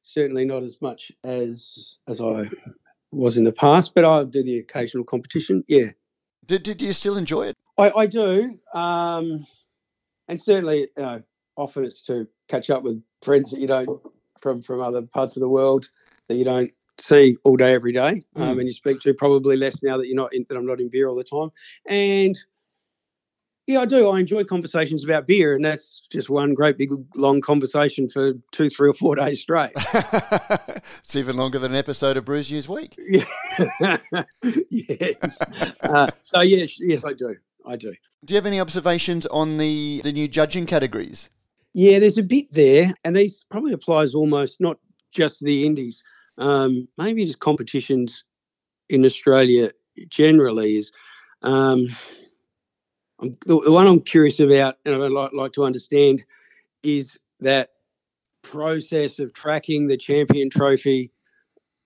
[0.03, 2.51] certainly not as much as as I
[3.11, 5.65] was in the past, but I do the occasional competition.
[5.67, 5.87] Yeah.
[6.45, 7.57] Did, did you still enjoy it?
[7.79, 8.59] I, I do.
[8.75, 9.47] Um,
[10.29, 11.23] and certainly, you know,
[11.57, 14.01] often it's to catch up with friends that you don't
[14.41, 15.89] from from other parts of the world
[16.29, 18.43] that you don't see all day every day, mm.
[18.43, 20.81] um, and you speak to probably less now that you're not in, that I'm not
[20.81, 21.51] in beer all the time,
[21.87, 22.37] and.
[23.71, 24.09] Yeah, I do.
[24.09, 28.71] I enjoy conversations about beer, and that's just one great big long conversation for two,
[28.71, 29.73] three, or four days straight.
[29.77, 32.99] it's even longer than an episode of Brews News Week.
[34.71, 35.43] yes.
[35.83, 37.37] Uh, so yes, yes, I do.
[37.67, 37.93] I do.
[38.25, 41.29] Do you have any observations on the, the new judging categories?
[41.75, 44.79] Yeah, there's a bit there, and these probably applies almost not
[45.13, 46.03] just the indies,
[46.39, 48.25] um, maybe just competitions
[48.89, 49.71] in Australia
[50.09, 50.79] generally.
[50.79, 50.93] Is
[51.43, 51.87] um,
[53.21, 56.25] the, the, one I'm curious about, and I'd like, like to understand,
[56.83, 57.71] is that
[58.43, 61.13] process of tracking the champion trophy,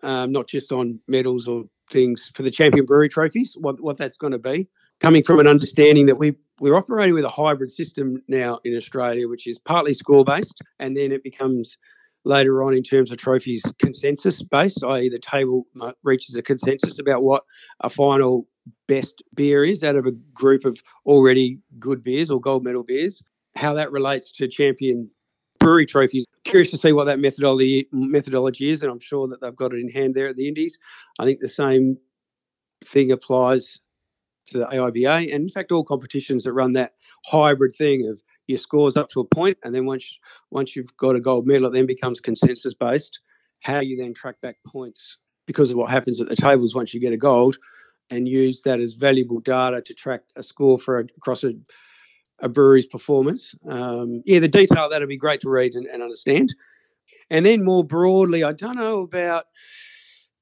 [0.02, 4.16] um, not just on medals or things for the champion brewery trophies, what, what that's
[4.16, 4.68] going to be
[5.02, 9.28] coming from an understanding that we we're operating with a hybrid system now in Australia,
[9.28, 11.76] which is partly score based, and then it becomes
[12.24, 15.66] later on in terms of trophies consensus based, i.e., the table
[16.02, 17.44] reaches a consensus about what
[17.80, 18.46] a final
[18.86, 23.22] best beer is out of a group of already good beers or gold medal beers.
[23.56, 25.10] How that relates to champion
[25.58, 26.24] brewery trophies.
[26.44, 29.80] Curious to see what that methodology methodology is, and I'm sure that they've got it
[29.80, 30.78] in hand there at the Indies.
[31.18, 31.98] I think the same
[32.84, 33.80] thing applies
[34.46, 36.94] to the AIBA, and in fact, all competitions that run that
[37.26, 40.18] hybrid thing of your scores up to a point, and then once
[40.50, 43.20] once you've got a gold medal, it then becomes consensus based.
[43.60, 47.00] How you then track back points because of what happens at the tables once you
[47.00, 47.56] get a gold,
[48.10, 51.52] and use that as valuable data to track a score for a, across a,
[52.40, 53.54] a brewery's performance.
[53.68, 56.54] Um, yeah, the detail that'll be great to read and, and understand.
[57.30, 59.46] And then more broadly, I don't know about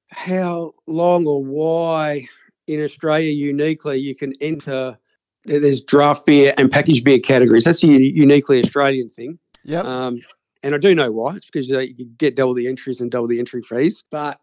[0.08, 2.26] how long or why
[2.66, 4.98] in Australia uniquely, you can enter.
[5.44, 7.64] There's draft beer and packaged beer categories.
[7.64, 9.38] That's a uniquely Australian thing.
[9.64, 9.80] Yeah.
[9.80, 10.20] Um,
[10.62, 11.36] and I do know why.
[11.36, 14.04] It's because you get double the entries and double the entry fees.
[14.10, 14.38] But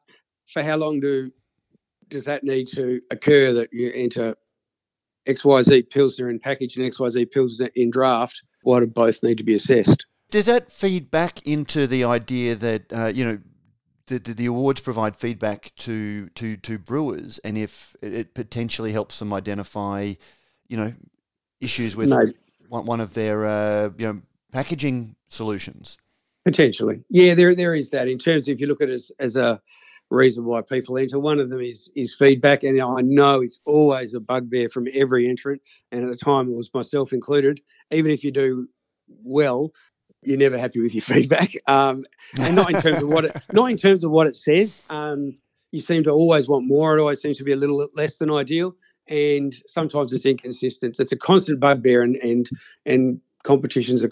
[0.48, 1.32] for how long do
[2.10, 4.36] does that need to occur that you enter
[5.28, 8.44] XYZ Pilsner in package and XYZ Pilsner in draft?
[8.64, 10.06] Why do both need to be assessed?
[10.32, 13.40] Does that feed back into the idea that uh, you know
[14.08, 19.34] the, the, awards provide feedback to to to brewers, and if it potentially helps them
[19.34, 20.14] identify,
[20.68, 20.94] you know,
[21.62, 22.26] issues with no.
[22.70, 25.98] one, one of their uh, you know packaging solutions.
[26.46, 28.08] Potentially, yeah, there there is that.
[28.08, 29.62] In terms, of, if you look at it as as a
[30.10, 34.14] reason why people enter, one of them is is feedback, and I know it's always
[34.14, 37.62] a bugbear from every entrant, and at the time it was myself included.
[37.92, 38.68] Even if you do
[39.24, 39.74] well,
[40.24, 42.06] you're never happy with your feedback, um,
[42.40, 44.82] and not in terms of what it not in terms of what it says.
[44.90, 45.38] Um,
[45.72, 46.98] you seem to always want more.
[46.98, 48.74] It always seems to be a little less than ideal,
[49.10, 51.00] and sometimes it's inconsistent.
[51.00, 52.50] It's a constant bugbear, and and
[52.86, 54.10] and competitions are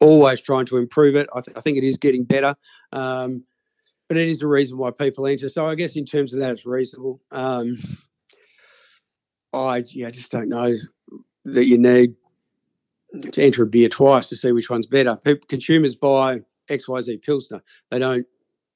[0.00, 1.28] always trying to improve it.
[1.34, 2.56] I, th- I think it is getting better,
[2.92, 3.44] um,
[4.08, 5.48] but it is a reason why people enter.
[5.48, 7.20] So I guess in terms of that, it's reasonable.
[7.30, 7.78] Um,
[9.52, 10.76] I yeah, just don't know
[11.44, 12.14] that you need
[13.32, 15.16] to enter a beer twice to see which one's better.
[15.16, 17.62] People, consumers buy XYZ Pilsner.
[17.90, 18.26] They don't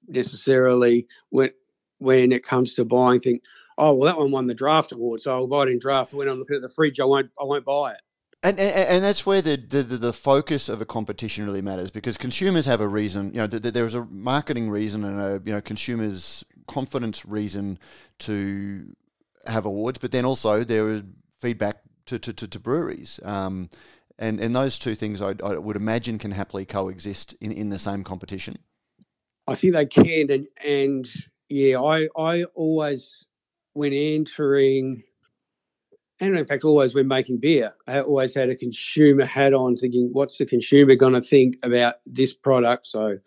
[0.09, 1.51] necessarily, when,
[1.99, 3.43] when it comes to buying, think,
[3.79, 6.15] oh, well, that one won the draft award, so I'll buy it in draft.
[6.15, 8.01] When I'm looking at the fridge, I won't, I won't buy it.
[8.43, 12.17] And, and, and that's where the, the, the focus of a competition really matters because
[12.17, 13.33] consumers have a reason.
[13.33, 17.79] You know, there's a marketing reason and a you know consumers' confidence reason
[18.21, 18.95] to
[19.47, 21.03] have awards, but then also there is
[21.41, 23.19] feedback to, to, to, to breweries.
[23.25, 23.69] Um,
[24.19, 27.79] and and those two things I, I, would imagine can happily coexist in, in the
[27.79, 28.57] same competition.
[29.47, 31.07] I think they can, and and
[31.49, 33.29] yeah, I I always
[33.77, 35.03] when entering,
[36.21, 40.11] and in fact always when making beer, I always had a consumer hat on, thinking,
[40.13, 42.87] what's the consumer going to think about this product?
[42.87, 43.19] So,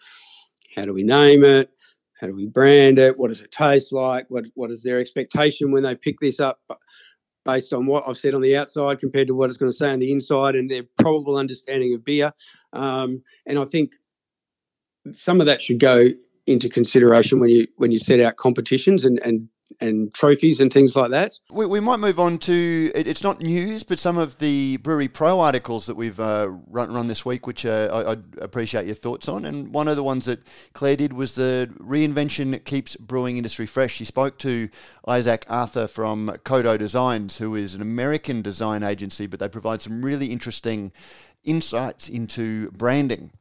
[0.75, 1.71] how do we name it?
[2.19, 3.17] How do we brand it?
[3.17, 4.25] What does it taste like?
[4.29, 6.59] What what is their expectation when they pick this up?
[7.45, 9.89] based on what I've said on the outside compared to what it's going to say
[9.89, 12.31] on the inside and their probable understanding of beer.
[12.73, 13.93] Um, and I think
[15.13, 16.09] some of that should go
[16.45, 19.47] into consideration when you when you set out competitions and and
[19.81, 21.33] and trophies and things like that.
[21.49, 25.39] We, we might move on to it's not news, but some of the Brewery Pro
[25.39, 29.29] articles that we've uh, run, run this week, which uh, I, would appreciate your thoughts
[29.29, 29.45] on.
[29.45, 33.93] And one of the ones that Claire did was the reinvention keeps brewing industry fresh.
[33.93, 34.69] She spoke to
[35.07, 40.03] Isaac Arthur from CODO Designs, who is an American design agency, but they provide some
[40.03, 40.91] really interesting
[41.43, 43.31] insights into branding.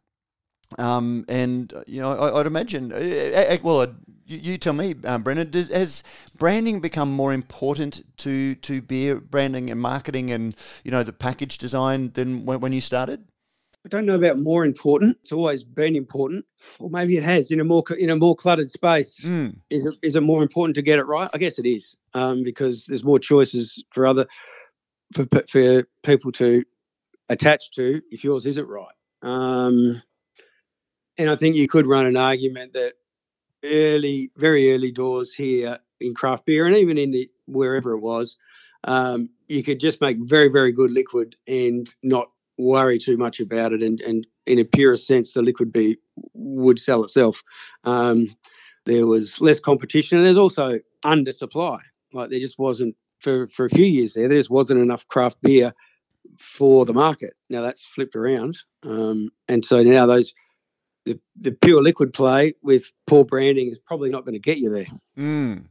[0.78, 2.92] Um, and you know, I, would imagine.
[2.92, 3.94] Uh, uh, well,
[4.28, 5.50] you, you tell me, um, Brennan.
[5.50, 6.04] Does, has
[6.36, 11.58] branding become more important to to beer branding and marketing, and you know the package
[11.58, 13.24] design than when, when you started?
[13.86, 15.16] I don't know about more important.
[15.22, 16.44] It's always been important,
[16.78, 19.20] or maybe it has in a more in a more cluttered space.
[19.20, 19.56] Mm.
[19.70, 21.30] Is, it, is it more important to get it right?
[21.32, 24.26] I guess it is, um, because there's more choices for other
[25.14, 26.64] for for people to
[27.30, 28.94] attach to if yours isn't right.
[29.22, 30.02] Um,
[31.16, 32.92] and I think you could run an argument that
[33.64, 38.36] early, very early doors here in craft beer, and even in the wherever it was,
[38.84, 43.72] um, you could just make very, very good liquid and not worry too much about
[43.72, 43.82] it.
[43.82, 45.94] And, and in a pure sense, the liquid beer
[46.34, 47.42] would sell itself.
[47.84, 48.36] Um,
[48.84, 51.80] there was less competition, and there's also undersupply.
[52.12, 54.28] Like there just wasn't for for a few years there.
[54.28, 55.74] There just wasn't enough craft beer
[56.38, 57.34] for the market.
[57.50, 60.32] Now that's flipped around, um, and so now those
[61.08, 64.70] the, the pure liquid play with poor branding is probably not going to get you
[64.70, 64.86] there.
[65.18, 65.64] Mm.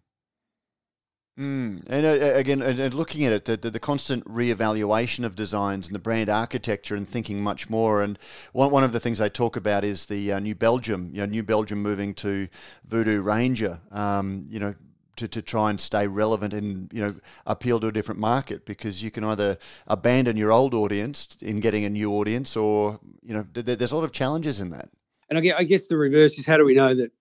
[1.37, 1.83] Mm.
[1.87, 5.93] And uh, again, and looking at it, the, the, the, constant reevaluation of designs and
[5.93, 8.01] the brand architecture and thinking much more.
[8.01, 8.17] And
[8.53, 11.27] one, one of the things they talk about is the uh, New Belgium, you know,
[11.27, 12.47] New Belgium moving to
[12.85, 14.73] Voodoo Ranger, um, you know,
[15.17, 17.13] to, to try and stay relevant and, you know,
[17.45, 21.85] appeal to a different market because you can either abandon your old audience in getting
[21.85, 24.89] a new audience or, you know, th- there's a lot of challenges in that.
[25.29, 27.11] And I guess the reverse is how do we know that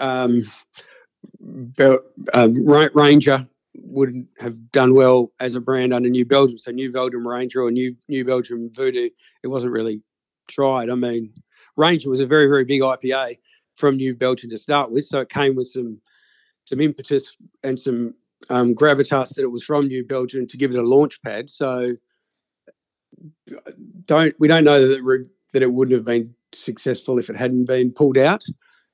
[0.00, 0.42] um,
[2.32, 2.52] um,
[2.94, 6.58] Ranger wouldn't have done well as a brand under New Belgium?
[6.58, 9.10] So New Belgium Ranger or New New Belgium Voodoo,
[9.42, 10.02] it wasn't really
[10.48, 10.90] tried.
[10.90, 11.32] I mean,
[11.76, 13.38] Ranger was a very very big IPA
[13.76, 16.00] from New Belgium to start with, so it came with some
[16.64, 18.14] some impetus and some
[18.50, 21.48] um, gravitas that it was from New Belgium to give it a launch pad.
[21.48, 21.96] So
[24.06, 27.92] don't we don't know that that it wouldn't have been successful if it hadn't been
[27.92, 28.44] pulled out.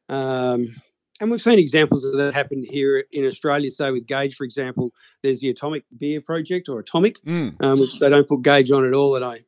[0.08, 0.68] Um,
[1.20, 3.70] and we've seen examples of that happen here in Australia.
[3.70, 4.92] So with Gage, for example,
[5.22, 7.54] there's the Atomic Beer Project or Atomic, mm.
[7.60, 9.16] um, which they don't put Gage on at all.
[9.16, 9.40] And I,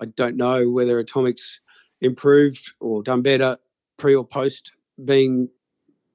[0.00, 1.60] I don't know whether Atomic's
[2.00, 3.56] improved or done better
[3.96, 4.72] pre or post
[5.04, 5.48] being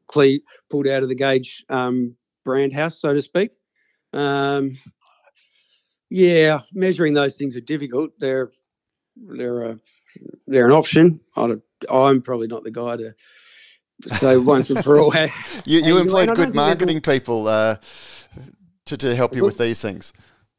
[0.07, 3.51] cle- pulled out of the Gage um, brand house, so to speak.
[4.11, 4.71] Um,
[6.09, 8.11] yeah, measuring those things are difficult.
[8.19, 8.51] They're
[9.15, 9.79] they're a
[10.47, 11.19] they're an option.
[11.35, 11.55] I
[11.91, 13.15] am probably not the guy to
[14.07, 15.13] say once and for all.
[15.65, 17.77] you you employed good marketing people uh,
[18.85, 20.13] to to help you with these things.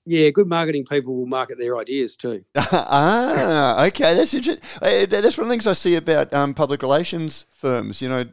[0.07, 2.43] Yeah, good marketing people will market their ideas too.
[2.57, 4.65] ah, okay, that's interesting.
[4.81, 8.01] Uh, that's one of the things I see about um, public relations firms.
[8.01, 8.25] You know,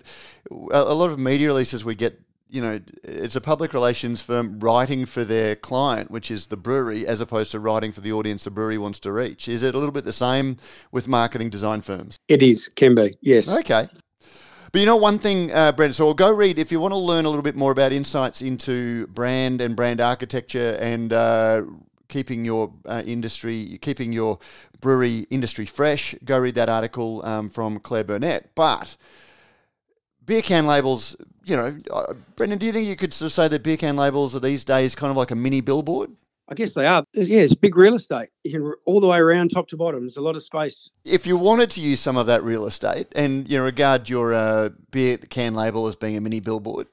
[0.71, 2.19] a lot of media releases we get
[2.49, 7.05] you know, it's a public relations firm writing for their client, which is the brewery,
[7.05, 9.47] as opposed to writing for the audience the brewery wants to reach.
[9.47, 10.57] Is it a little bit the same
[10.91, 12.17] with marketing design firms?
[12.27, 13.49] It is, can be, yes.
[13.49, 13.89] Okay.
[14.71, 16.97] But you know, one thing, uh, Brent, so I'll go read if you want to
[16.97, 21.63] learn a little bit more about insights into brand and brand architecture and uh,
[22.09, 24.39] keeping your uh, industry, keeping your
[24.79, 28.51] brewery industry fresh, go read that article um, from Claire Burnett.
[28.55, 28.97] But
[30.25, 31.15] beer can labels,
[31.47, 33.95] you know, uh, Brendan, do you think you could sort of say that beer can
[33.95, 36.11] labels are these days kind of like a mini billboard?
[36.49, 37.03] I guess they are.
[37.13, 38.29] Yeah, it's big real estate.
[38.43, 40.01] You can all the way around, top to bottom.
[40.01, 40.89] There's a lot of space.
[41.03, 44.33] If you wanted to use some of that real estate and you know, regard your
[44.33, 46.87] uh, beer can label as being a mini billboard,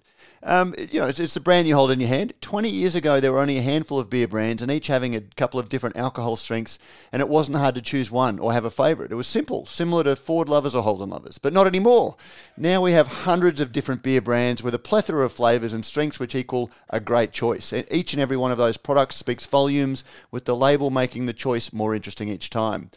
[0.44, 2.34] um, you know, it's, it's the brand you hold in your hand.
[2.42, 5.22] 20 years ago, there were only a handful of beer brands and each having a
[5.22, 6.78] couple of different alcohol strengths,
[7.12, 9.10] and it wasn't hard to choose one or have a favourite.
[9.10, 12.16] It was simple, similar to Ford lovers or Holden lovers, but not anymore.
[12.58, 16.20] Now we have hundreds of different beer brands with a plethora of flavours and strengths
[16.20, 17.72] which equal a great choice.
[17.72, 21.32] And each and every one of those products speaks volumes, with the label making the
[21.32, 22.90] choice more interesting each time.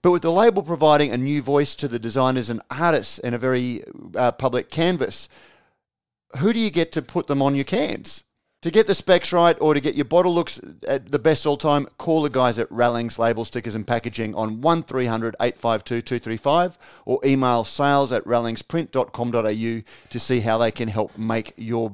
[0.00, 3.38] But with the label providing a new voice to the designers and artists and a
[3.38, 3.82] very
[4.14, 5.28] uh, public canvas,
[6.36, 8.24] who do you get to put them on your cans?
[8.62, 11.56] To get the specs right or to get your bottle looks at the best all
[11.56, 17.20] time, call the guys at Rallings Label Stickers and Packaging on 1300 852 235 or
[17.24, 21.92] email sales at rallingsprint.com.au to see how they can help make your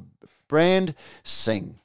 [0.48, 1.78] brand sing.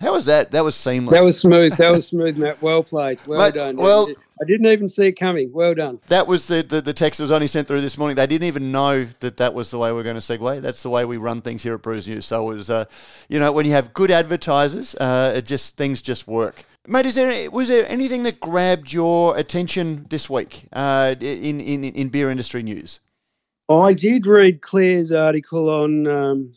[0.00, 0.50] How was that?
[0.50, 1.18] That was seamless.
[1.18, 1.76] That was smooth.
[1.76, 2.60] That was smooth, Matt.
[2.62, 3.20] Well played.
[3.26, 3.76] Well Mate, done.
[3.76, 4.08] Well,
[4.40, 5.50] I didn't even see it coming.
[5.52, 5.98] Well done.
[6.08, 8.16] That was the, the, the text that was only sent through this morning.
[8.16, 10.60] They didn't even know that that was the way we are going to segue.
[10.60, 12.26] That's the way we run things here at Brews News.
[12.26, 12.84] So it was, uh,
[13.28, 16.64] you know, when you have good advertisers, uh, it just things just work.
[16.88, 21.82] Mate, is there was there anything that grabbed your attention this week uh, in, in
[21.82, 23.00] in beer industry news?
[23.68, 26.54] I did read Claire's article on um,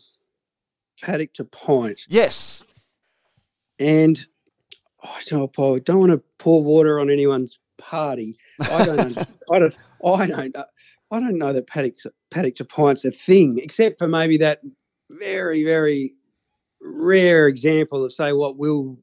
[1.02, 2.02] paddock to pint.
[2.08, 2.62] Yes,
[3.80, 4.24] and
[5.02, 8.36] oh, I don't, I don't want to pour water on anyone's party.
[8.60, 9.18] I don't.
[9.50, 9.76] I don't.
[10.04, 10.56] I don't.
[11.12, 11.96] I don't know that paddock
[12.30, 14.60] paddock to pint's a thing, except for maybe that
[15.10, 16.14] very very
[16.80, 18.98] rare example of say what Will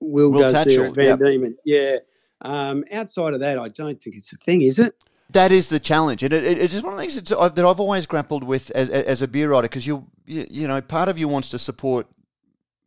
[0.00, 1.18] Will, Will does Tatchell, there at Van yep.
[1.18, 1.54] Diemen.
[1.64, 1.96] Yeah.
[2.40, 4.94] Um, outside of that, I don't think it's a thing, is it?
[5.30, 7.80] That is the challenge, and it, it, it's just one of the things that I've
[7.80, 11.18] always grappled with as, as a beer writer, because you, you you know part of
[11.18, 12.06] you wants to support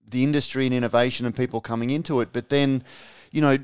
[0.10, 2.30] the industry and innovation and people coming into it.
[2.34, 2.84] But then,
[3.32, 3.58] you know,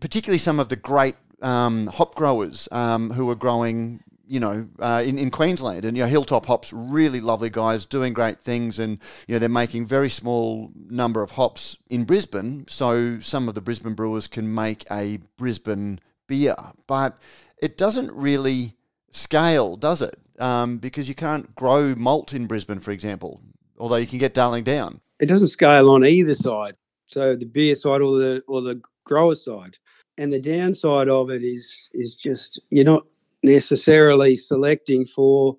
[0.00, 5.02] particularly some of the great um, hop growers um, who are growing, you know, uh,
[5.04, 8.78] in, in Queensland and, you know, Hilltop Hops, really lovely guys doing great things.
[8.78, 12.66] And, you know, they're making very small number of hops in Brisbane.
[12.68, 16.56] So some of the Brisbane brewers can make a Brisbane beer.
[16.86, 17.18] But
[17.58, 18.76] it doesn't really
[19.12, 20.16] scale, does it?
[20.38, 23.40] Um, because you can't grow malt in Brisbane, for example,
[23.78, 26.74] although you can get Darling Down it doesn't scale on either side.
[27.12, 29.76] So the beer side or the or the grower side.
[30.18, 33.04] And the downside of it is is just you're not
[33.42, 35.56] necessarily selecting for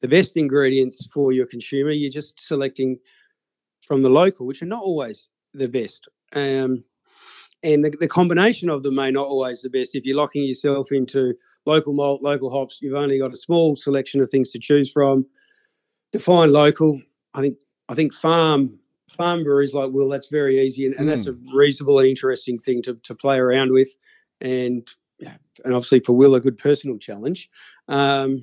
[0.00, 1.90] the best ingredients for your consumer.
[1.90, 2.98] You're just selecting
[3.82, 6.06] from the local, which are not always the best.
[6.34, 6.84] Um,
[7.62, 9.94] and the, the combination of them may not always the best.
[9.94, 14.20] If you're locking yourself into local malt, local hops, you've only got a small selection
[14.20, 15.24] of things to choose from.
[16.12, 17.00] Define local.
[17.32, 17.58] I think
[17.88, 18.78] I think farm
[19.08, 21.10] farm breweries like Will, that's very easy, and, and mm.
[21.10, 21.52] that's a mm.
[21.52, 23.96] reasonable and interesting thing to, to play around with,
[24.40, 24.88] and
[25.20, 27.48] and obviously for Will, a good personal challenge.
[27.88, 28.42] Um,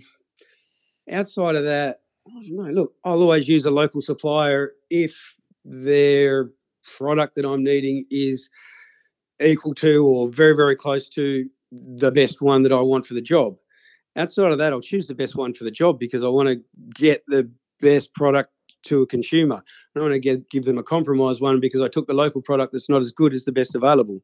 [1.12, 2.82] outside of that, I don't know.
[2.82, 6.52] Look, I'll always use a local supplier if their
[6.98, 8.50] product that I'm needing is
[9.42, 13.22] equal to or very very close to the best one that I want for the
[13.22, 13.56] job.
[14.16, 16.62] Outside of that, I'll choose the best one for the job because I want to
[16.94, 17.50] get the
[17.80, 18.52] best product
[18.84, 19.56] to a consumer.
[19.56, 19.62] I
[19.96, 22.74] don't want to get, give them a compromise one because I took the local product
[22.74, 24.22] that's not as good as the best available.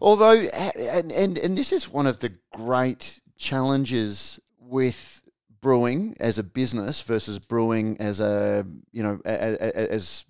[0.00, 5.22] Although, and, and, and this is one of the great challenges with
[5.60, 10.24] brewing as a business versus brewing as a, you know, as, as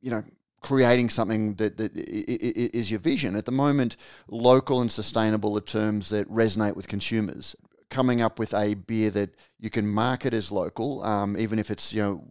[0.00, 0.24] you know,
[0.62, 3.36] creating something that, that is your vision.
[3.36, 3.96] At the moment,
[4.28, 7.54] local and sustainable are terms that resonate with consumers
[7.90, 9.30] coming up with a beer that
[9.60, 12.24] you can market as local, um, even if it's you know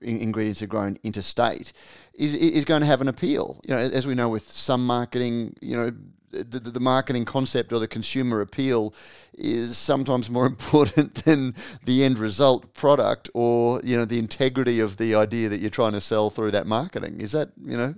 [0.00, 1.72] ingredients are grown interstate,
[2.14, 3.60] is is going to have an appeal.
[3.66, 5.92] You know, as we know with some marketing, you know,
[6.30, 8.94] the, the, marketing concept or the consumer appeal
[9.34, 14.96] is sometimes more important than the end result product or you know the integrity of
[14.96, 17.20] the idea that you're trying to sell through that marketing.
[17.20, 17.94] Is that you know,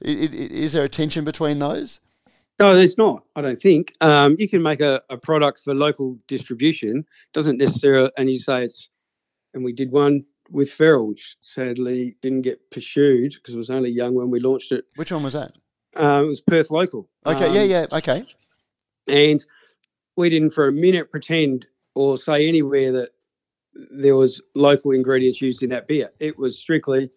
[0.00, 2.00] is there a tension between those?
[2.58, 3.22] No, there's not.
[3.36, 7.04] I don't think um, you can make a, a product for local distribution.
[7.34, 8.88] Doesn't necessarily, and you say it's,
[9.52, 13.90] and we did one with Feral, which sadly didn't get pursued because it was only
[13.90, 14.84] young when we launched it.
[14.96, 15.52] Which one was that?
[15.94, 17.08] Uh, it was Perth local.
[17.24, 18.24] Okay, um, yeah, yeah, okay.
[19.08, 19.44] And
[20.16, 23.10] we didn't for a minute pretend or say anywhere that
[23.90, 26.10] there was local ingredients used in that beer.
[26.18, 27.10] It was strictly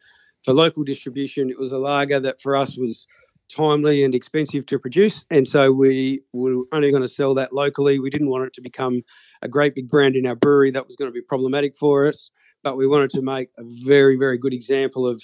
[0.44, 1.50] for local distribution.
[1.50, 3.08] It was a lager that for us was
[3.50, 8.00] timely and expensive to produce, and so we were only going to sell that locally.
[8.00, 9.04] We didn't want it to become
[9.42, 10.72] a great big brand in our brewery.
[10.72, 12.30] That was going to be problematic for us.
[12.64, 15.22] But we wanted to make a very, very good example of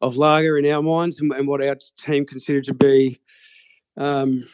[0.00, 3.20] of lager in our minds and, and what our team considered to be
[3.96, 4.44] um,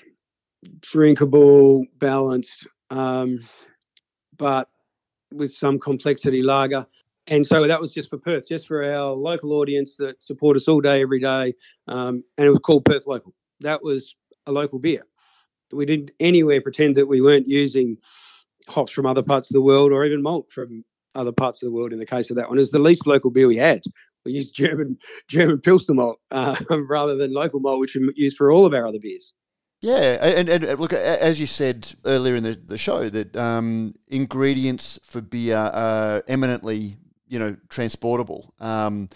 [0.81, 3.41] drinkable, balanced, um,
[4.37, 4.69] but
[5.33, 6.87] with some complexity lager.
[7.27, 10.69] And so that was just for Perth, just for our local audience that support us
[10.69, 11.55] all day, every day.
[11.87, 13.35] Um, and it was called Perth Local.
[13.61, 15.03] That was a local beer.
[15.73, 17.99] We didn't anywhere pretend that we weren't using
[18.69, 20.85] hops from other parts of the world or even malt from
[21.19, 21.93] other parts of the world.
[21.93, 23.83] In the case of that one, it was the least local beer we had
[24.29, 24.99] we used German
[25.29, 26.57] German Pilsner malt uh,
[26.89, 29.33] rather than local malt, which we use for all of our other beers.
[29.81, 34.99] Yeah, and, and, look, as you said earlier in the, the show, that um, ingredients
[35.05, 36.97] for beer are eminently,
[37.29, 39.09] you know, transportable, um,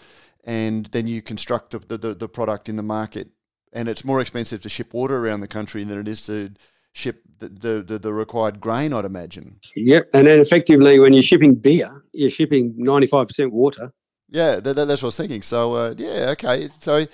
[0.45, 3.27] and then you construct the, the, the product in the market,
[3.73, 6.51] and it's more expensive to ship water around the country than it is to
[6.93, 9.59] ship the, the, the, the, required grain, I'd imagine.
[9.75, 10.09] Yep.
[10.13, 13.91] And then effectively, when you're shipping beer, you're shipping 95% water.
[14.29, 15.41] Yeah, that, that's what I was thinking.
[15.41, 16.67] So uh, yeah, okay.
[16.79, 17.05] So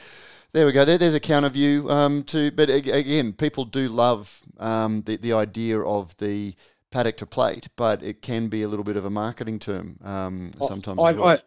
[0.54, 0.86] there we go.
[0.86, 5.34] There, there's a counter view um, to, but again, people do love um, the the
[5.34, 6.54] idea of the
[6.92, 10.52] paddock to plate, but it can be a little bit of a marketing term um,
[10.66, 11.00] sometimes.
[11.00, 11.28] I, well.
[11.28, 11.40] I,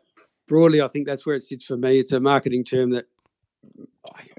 [0.47, 1.99] broadly, I think that's where it sits for me.
[1.99, 3.07] It's a marketing term that,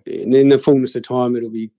[0.06, 1.72] in the fullness of time, it'll be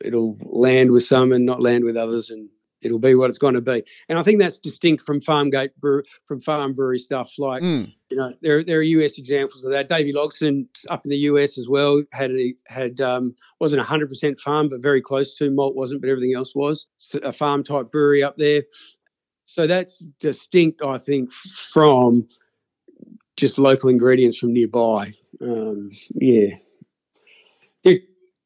[0.00, 2.48] it'll land with some and not land with others, and
[2.82, 3.82] it'll be what it's going to be.
[4.08, 7.32] And I think that's distinct from farm gate brew, from farm brewery stuff.
[7.38, 7.92] Like mm.
[8.10, 9.88] you know, there there are US examples of that.
[9.88, 14.38] Davy Logsdon up in the US as well had a, had um, wasn't hundred percent
[14.40, 15.50] farm, but very close to.
[15.50, 18.62] Malt wasn't, but everything else was so a farm type brewery up there.
[19.46, 22.26] So that's distinct, I think, from
[23.36, 25.12] just local ingredients from nearby.
[25.40, 26.56] Um, yeah,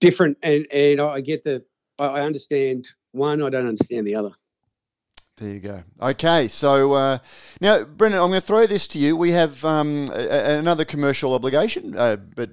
[0.00, 1.64] different, and and I get the
[1.98, 4.30] I understand one, I don't understand the other.
[5.36, 5.82] There you go.
[6.02, 7.18] Okay, so uh,
[7.60, 9.16] now, Brendan, I'm going to throw this to you.
[9.16, 12.50] We have um, a, another commercial obligation, uh, but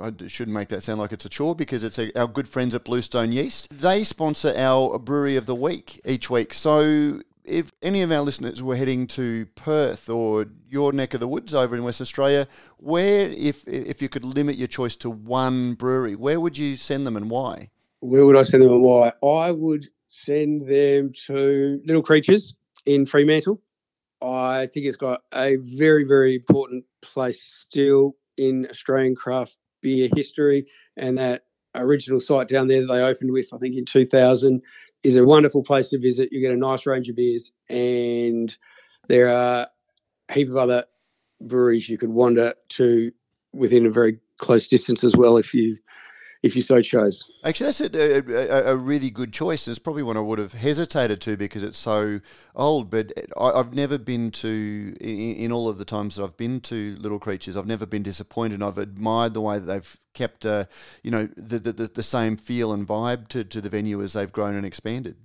[0.00, 2.74] I shouldn't make that sound like it's a chore because it's a, our good friends
[2.74, 3.68] at Bluestone Yeast.
[3.70, 6.54] They sponsor our Brewery of the Week each week.
[6.54, 11.28] So if any of our listeners were heading to Perth or your neck of the
[11.28, 15.74] woods over in West Australia, where, if if you could limit your choice to one
[15.74, 17.70] brewery, where would you send them and why?
[18.00, 19.12] Where would I send them and why?
[19.22, 22.54] I would send them to Little Creatures
[22.86, 23.60] in Fremantle.
[24.22, 30.66] I think it's got a very, very important place still in Australian craft beer history,
[30.96, 34.62] and that original site down there that they opened with, I think in 2000,
[35.04, 36.30] is a wonderful place to visit.
[36.32, 38.56] You get a nice range of beers, and
[39.08, 39.68] there are
[40.28, 40.84] a heap of other
[41.40, 43.12] breweries you could wander to
[43.52, 45.76] within a very close distance as well if you
[46.44, 47.24] if you so chose.
[47.42, 49.66] Actually, that's a, a, a, really good choice.
[49.66, 52.20] It's probably one I would have hesitated to because it's so
[52.54, 52.90] old.
[52.90, 56.60] But I, have never been to, in, in, all of the times that I've been
[56.60, 58.62] to Little Creatures, I've never been disappointed.
[58.62, 60.66] I've admired the way that they've kept, uh,
[61.02, 64.30] you know, the, the, the same feel and vibe to, to the venue as they've
[64.30, 65.16] grown and expanded.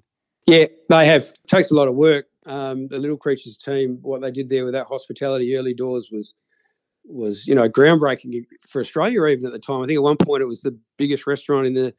[0.47, 1.23] Yeah, they have.
[1.23, 2.27] It takes a lot of work.
[2.45, 6.33] Um, the Little Creatures team, what they did there with that hospitality early doors was
[7.09, 9.81] was you know groundbreaking for Australia even at the time.
[9.81, 11.93] I think at one point it was the biggest restaurant in the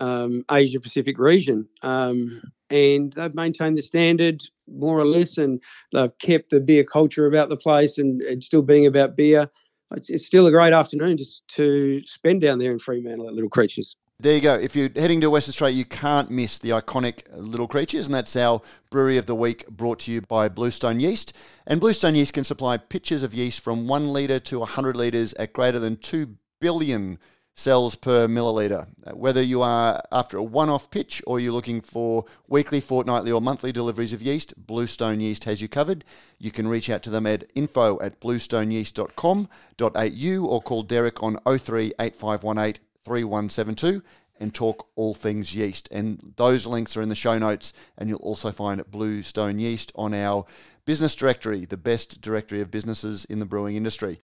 [0.00, 6.16] um, Asia Pacific region, um, and they've maintained the standard more or less, and they've
[6.18, 9.48] kept the beer culture about the place and, and still being about beer.
[9.92, 13.48] It's, it's, still a great afternoon just to spend down there in Fremantle at Little
[13.48, 13.96] Creatures.
[14.20, 14.56] There you go.
[14.56, 18.34] If you're heading to West Australia, you can't miss the iconic Little Creatures, and that's
[18.34, 18.60] our
[18.90, 21.36] Brewery of the Week brought to you by Bluestone Yeast.
[21.68, 25.52] And Bluestone Yeast can supply pitchers of yeast from 1 litre to 100 litres at
[25.52, 27.20] greater than 2 billion
[27.54, 28.88] cells per milliliter.
[29.06, 33.30] Uh, Whether you are after a one off pitch or you're looking for weekly, fortnightly,
[33.30, 36.04] or monthly deliveries of yeast, Bluestone Yeast has you covered.
[36.40, 41.92] You can reach out to them at info at bluestoneyeast.com.au or call Derek on 03
[42.00, 44.02] 8518 3172
[44.40, 45.88] and talk all things yeast.
[45.90, 50.14] And those links are in the show notes, and you'll also find Bluestone Yeast on
[50.14, 50.44] our
[50.84, 54.20] business directory, the best directory of businesses in the brewing industry.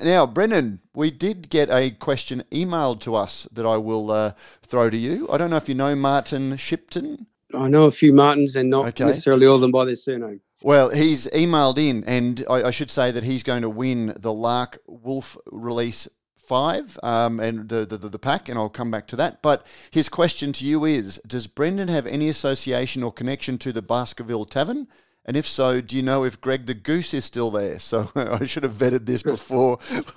[0.00, 4.32] Now, Brendan, we did get a question emailed to us that I will uh,
[4.62, 5.28] throw to you.
[5.30, 7.26] I don't know if you know Martin Shipton.
[7.54, 9.04] I know a few Martins and not Okay.
[9.06, 10.40] necessarily all of them by their surname.
[10.62, 14.32] Well, he's emailed in, and I, I should say that he's going to win the
[14.32, 16.08] Lark Wolf release
[16.48, 19.42] five um, and the, the the pack, and I'll come back to that.
[19.42, 23.82] But his question to you is: Does Brendan have any association or connection to the
[23.82, 24.88] Baskerville Tavern?
[25.24, 27.78] And if so, do you know if Greg the Goose is still there?
[27.78, 29.78] So I should have vetted this before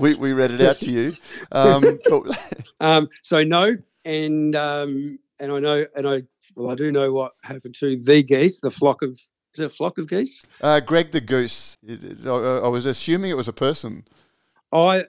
[0.00, 1.12] we, we read it out to you.
[1.52, 1.98] Um,
[2.80, 6.22] Um, so no, and um, and I know, and I
[6.56, 9.68] well, I do know what happened to the geese, the flock of is it a
[9.68, 10.42] flock of geese?
[10.62, 11.76] uh, Greg the Goose.
[12.24, 14.04] I, I was assuming it was a person.
[14.72, 15.04] I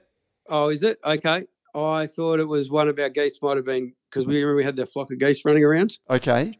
[0.48, 1.44] oh, is it okay?
[1.74, 4.64] I thought it was one of our geese might have been because we remember we
[4.64, 5.98] had the flock of geese running around.
[6.10, 6.52] Okay.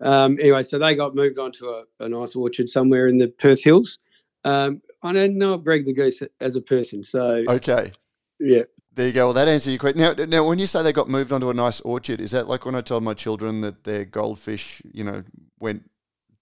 [0.00, 3.28] Um, anyway, so they got moved on to a, a nice orchard somewhere in the
[3.28, 3.98] Perth Hills.
[4.44, 7.92] Um, I don't know of Greg the Goose as a person, so Okay.
[8.38, 8.62] yeah.
[8.94, 9.26] There you go.
[9.26, 10.00] Well, that answers your question.
[10.00, 12.64] Now, now, when you say they got moved onto a nice orchard, is that like
[12.64, 15.24] when I told my children that their goldfish, you know,
[15.58, 15.90] went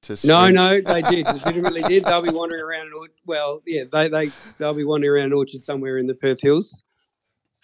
[0.02, 0.54] to No, swim?
[0.54, 1.26] no, they did.
[1.26, 2.04] Legitimately did.
[2.04, 3.14] They'll be wandering around an orchard.
[3.26, 6.82] Well, yeah, they they they'll be wandering around an orchard somewhere in the Perth Hills.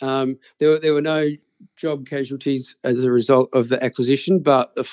[0.02, 1.28] Um, there were there were no
[1.76, 4.88] job casualties as a result of the acquisition, but the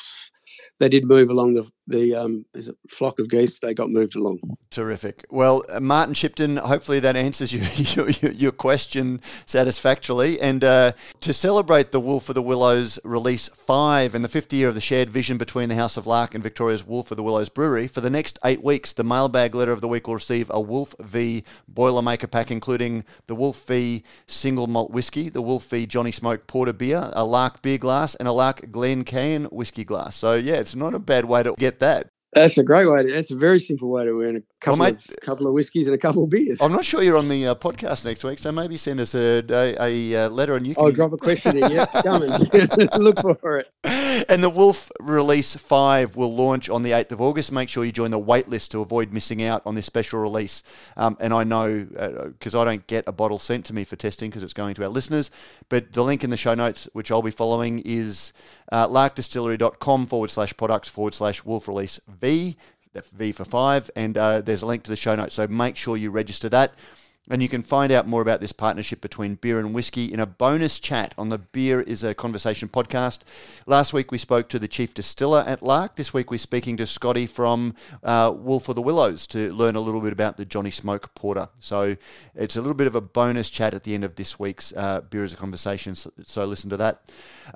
[0.79, 2.45] they did move along the the um,
[2.89, 3.59] flock of geese.
[3.59, 4.39] They got moved along.
[4.71, 5.25] Terrific.
[5.29, 10.39] Well, uh, Martin Shipton, hopefully that answers your, your, your- question satisfactorily.
[10.39, 14.69] And uh, to celebrate the Wolf of the Willows release five and the 50th year
[14.69, 17.49] of the shared vision between the House of Lark and Victoria's Wolf of the Willows
[17.49, 20.59] Brewery, for the next eight weeks, the mailbag letter of the week will receive a
[20.59, 26.11] Wolf V Boilermaker pack, including the Wolf V single malt whiskey, the Wolf V Johnny
[26.11, 30.15] Smoke Porter beer, a Lark beer glass, and a Lark Glencairn whiskey glass.
[30.15, 32.07] So, yeah, it's not a bad way to get that.
[32.34, 33.03] That's a great way.
[33.03, 35.88] To, that's a very simple way to earn a couple mate- of couple of whiskies
[35.88, 36.61] and a couple of beers.
[36.61, 39.41] I'm not sure you're on the uh, podcast next week, so maybe send us a,
[39.49, 40.84] a, a uh, letter and you can.
[40.84, 41.71] I'll drop a question in.
[41.71, 43.67] Yeah, come and look for it.
[44.30, 47.51] And the Wolf Release 5 will launch on the 8th of August.
[47.51, 50.63] Make sure you join the wait list to avoid missing out on this special release.
[50.95, 51.84] Um, and I know,
[52.38, 54.84] because I don't get a bottle sent to me for testing because it's going to
[54.84, 55.32] our listeners,
[55.70, 58.34] but the link in the show notes, which I'll be following, is
[58.72, 62.55] uh, larkdistillery.com forward slash products forward slash Wolf Release V.
[62.93, 63.91] That's V for five.
[63.95, 65.36] And uh, there's a link to the show notes.
[65.36, 66.74] So make sure you register that.
[67.30, 70.28] And you can find out more about this partnership between beer and whiskey in a
[70.28, 73.21] bonus chat on the Beer is a Conversation podcast.
[73.65, 75.95] Last week we spoke to the chief distiller at Lark.
[75.95, 77.73] This week we're speaking to Scotty from
[78.03, 81.49] uh, Wolf of the Willows to learn a little bit about the Johnny Smoke Porter.
[81.59, 81.97] So
[82.36, 85.01] it's a little bit of a bonus chat at the end of this week's uh,
[85.01, 85.95] Beer is a Conversation.
[85.95, 87.01] So, so listen to that.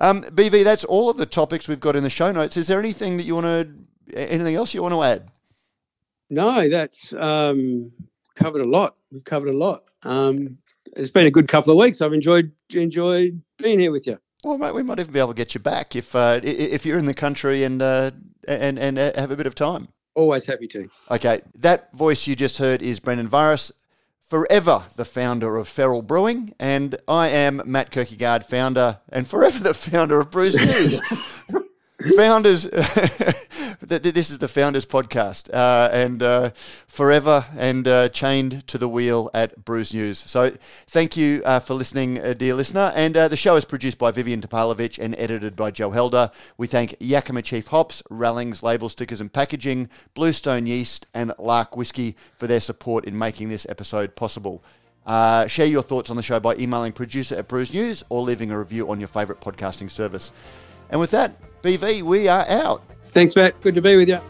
[0.00, 2.56] Um, BV, that's all of the topics we've got in the show notes.
[2.56, 5.30] Is there anything that you want to, anything else you want to add?
[6.28, 7.92] No, that's um,
[8.40, 8.96] covered a lot.
[9.12, 9.84] We've covered a lot.
[10.02, 10.58] Um,
[10.96, 12.00] it's been a good couple of weeks.
[12.00, 14.18] I've enjoyed enjoyed being here with you.
[14.42, 16.98] Well, mate, we might even be able to get you back if uh, if you're
[16.98, 18.10] in the country and uh,
[18.48, 19.88] and and uh, have a bit of time.
[20.14, 20.88] Always happy to.
[21.10, 23.70] Okay, that voice you just heard is Brendan Varis,
[24.26, 29.74] forever the founder of Feral Brewing, and I am Matt Kirkegaard, founder and forever the
[29.74, 31.00] founder of Brews News.
[32.16, 36.50] Founders, th- th- this is the Founders Podcast, uh, and uh,
[36.86, 40.18] forever and uh, chained to the wheel at Brews News.
[40.18, 42.90] So, thank you uh, for listening, uh, dear listener.
[42.94, 46.30] And uh, the show is produced by Vivian Topalovich and edited by Joe Helder.
[46.56, 52.16] We thank Yakima Chief Hops, Rallings Label Stickers and Packaging, Bluestone Yeast, and Lark Whiskey
[52.34, 54.64] for their support in making this episode possible.
[55.04, 58.50] Uh, share your thoughts on the show by emailing producer at Brews News or leaving
[58.50, 60.32] a review on your favourite podcasting service.
[60.88, 62.82] And with that, BV, we are out.
[63.12, 63.60] Thanks, Matt.
[63.60, 64.20] Good to be with you.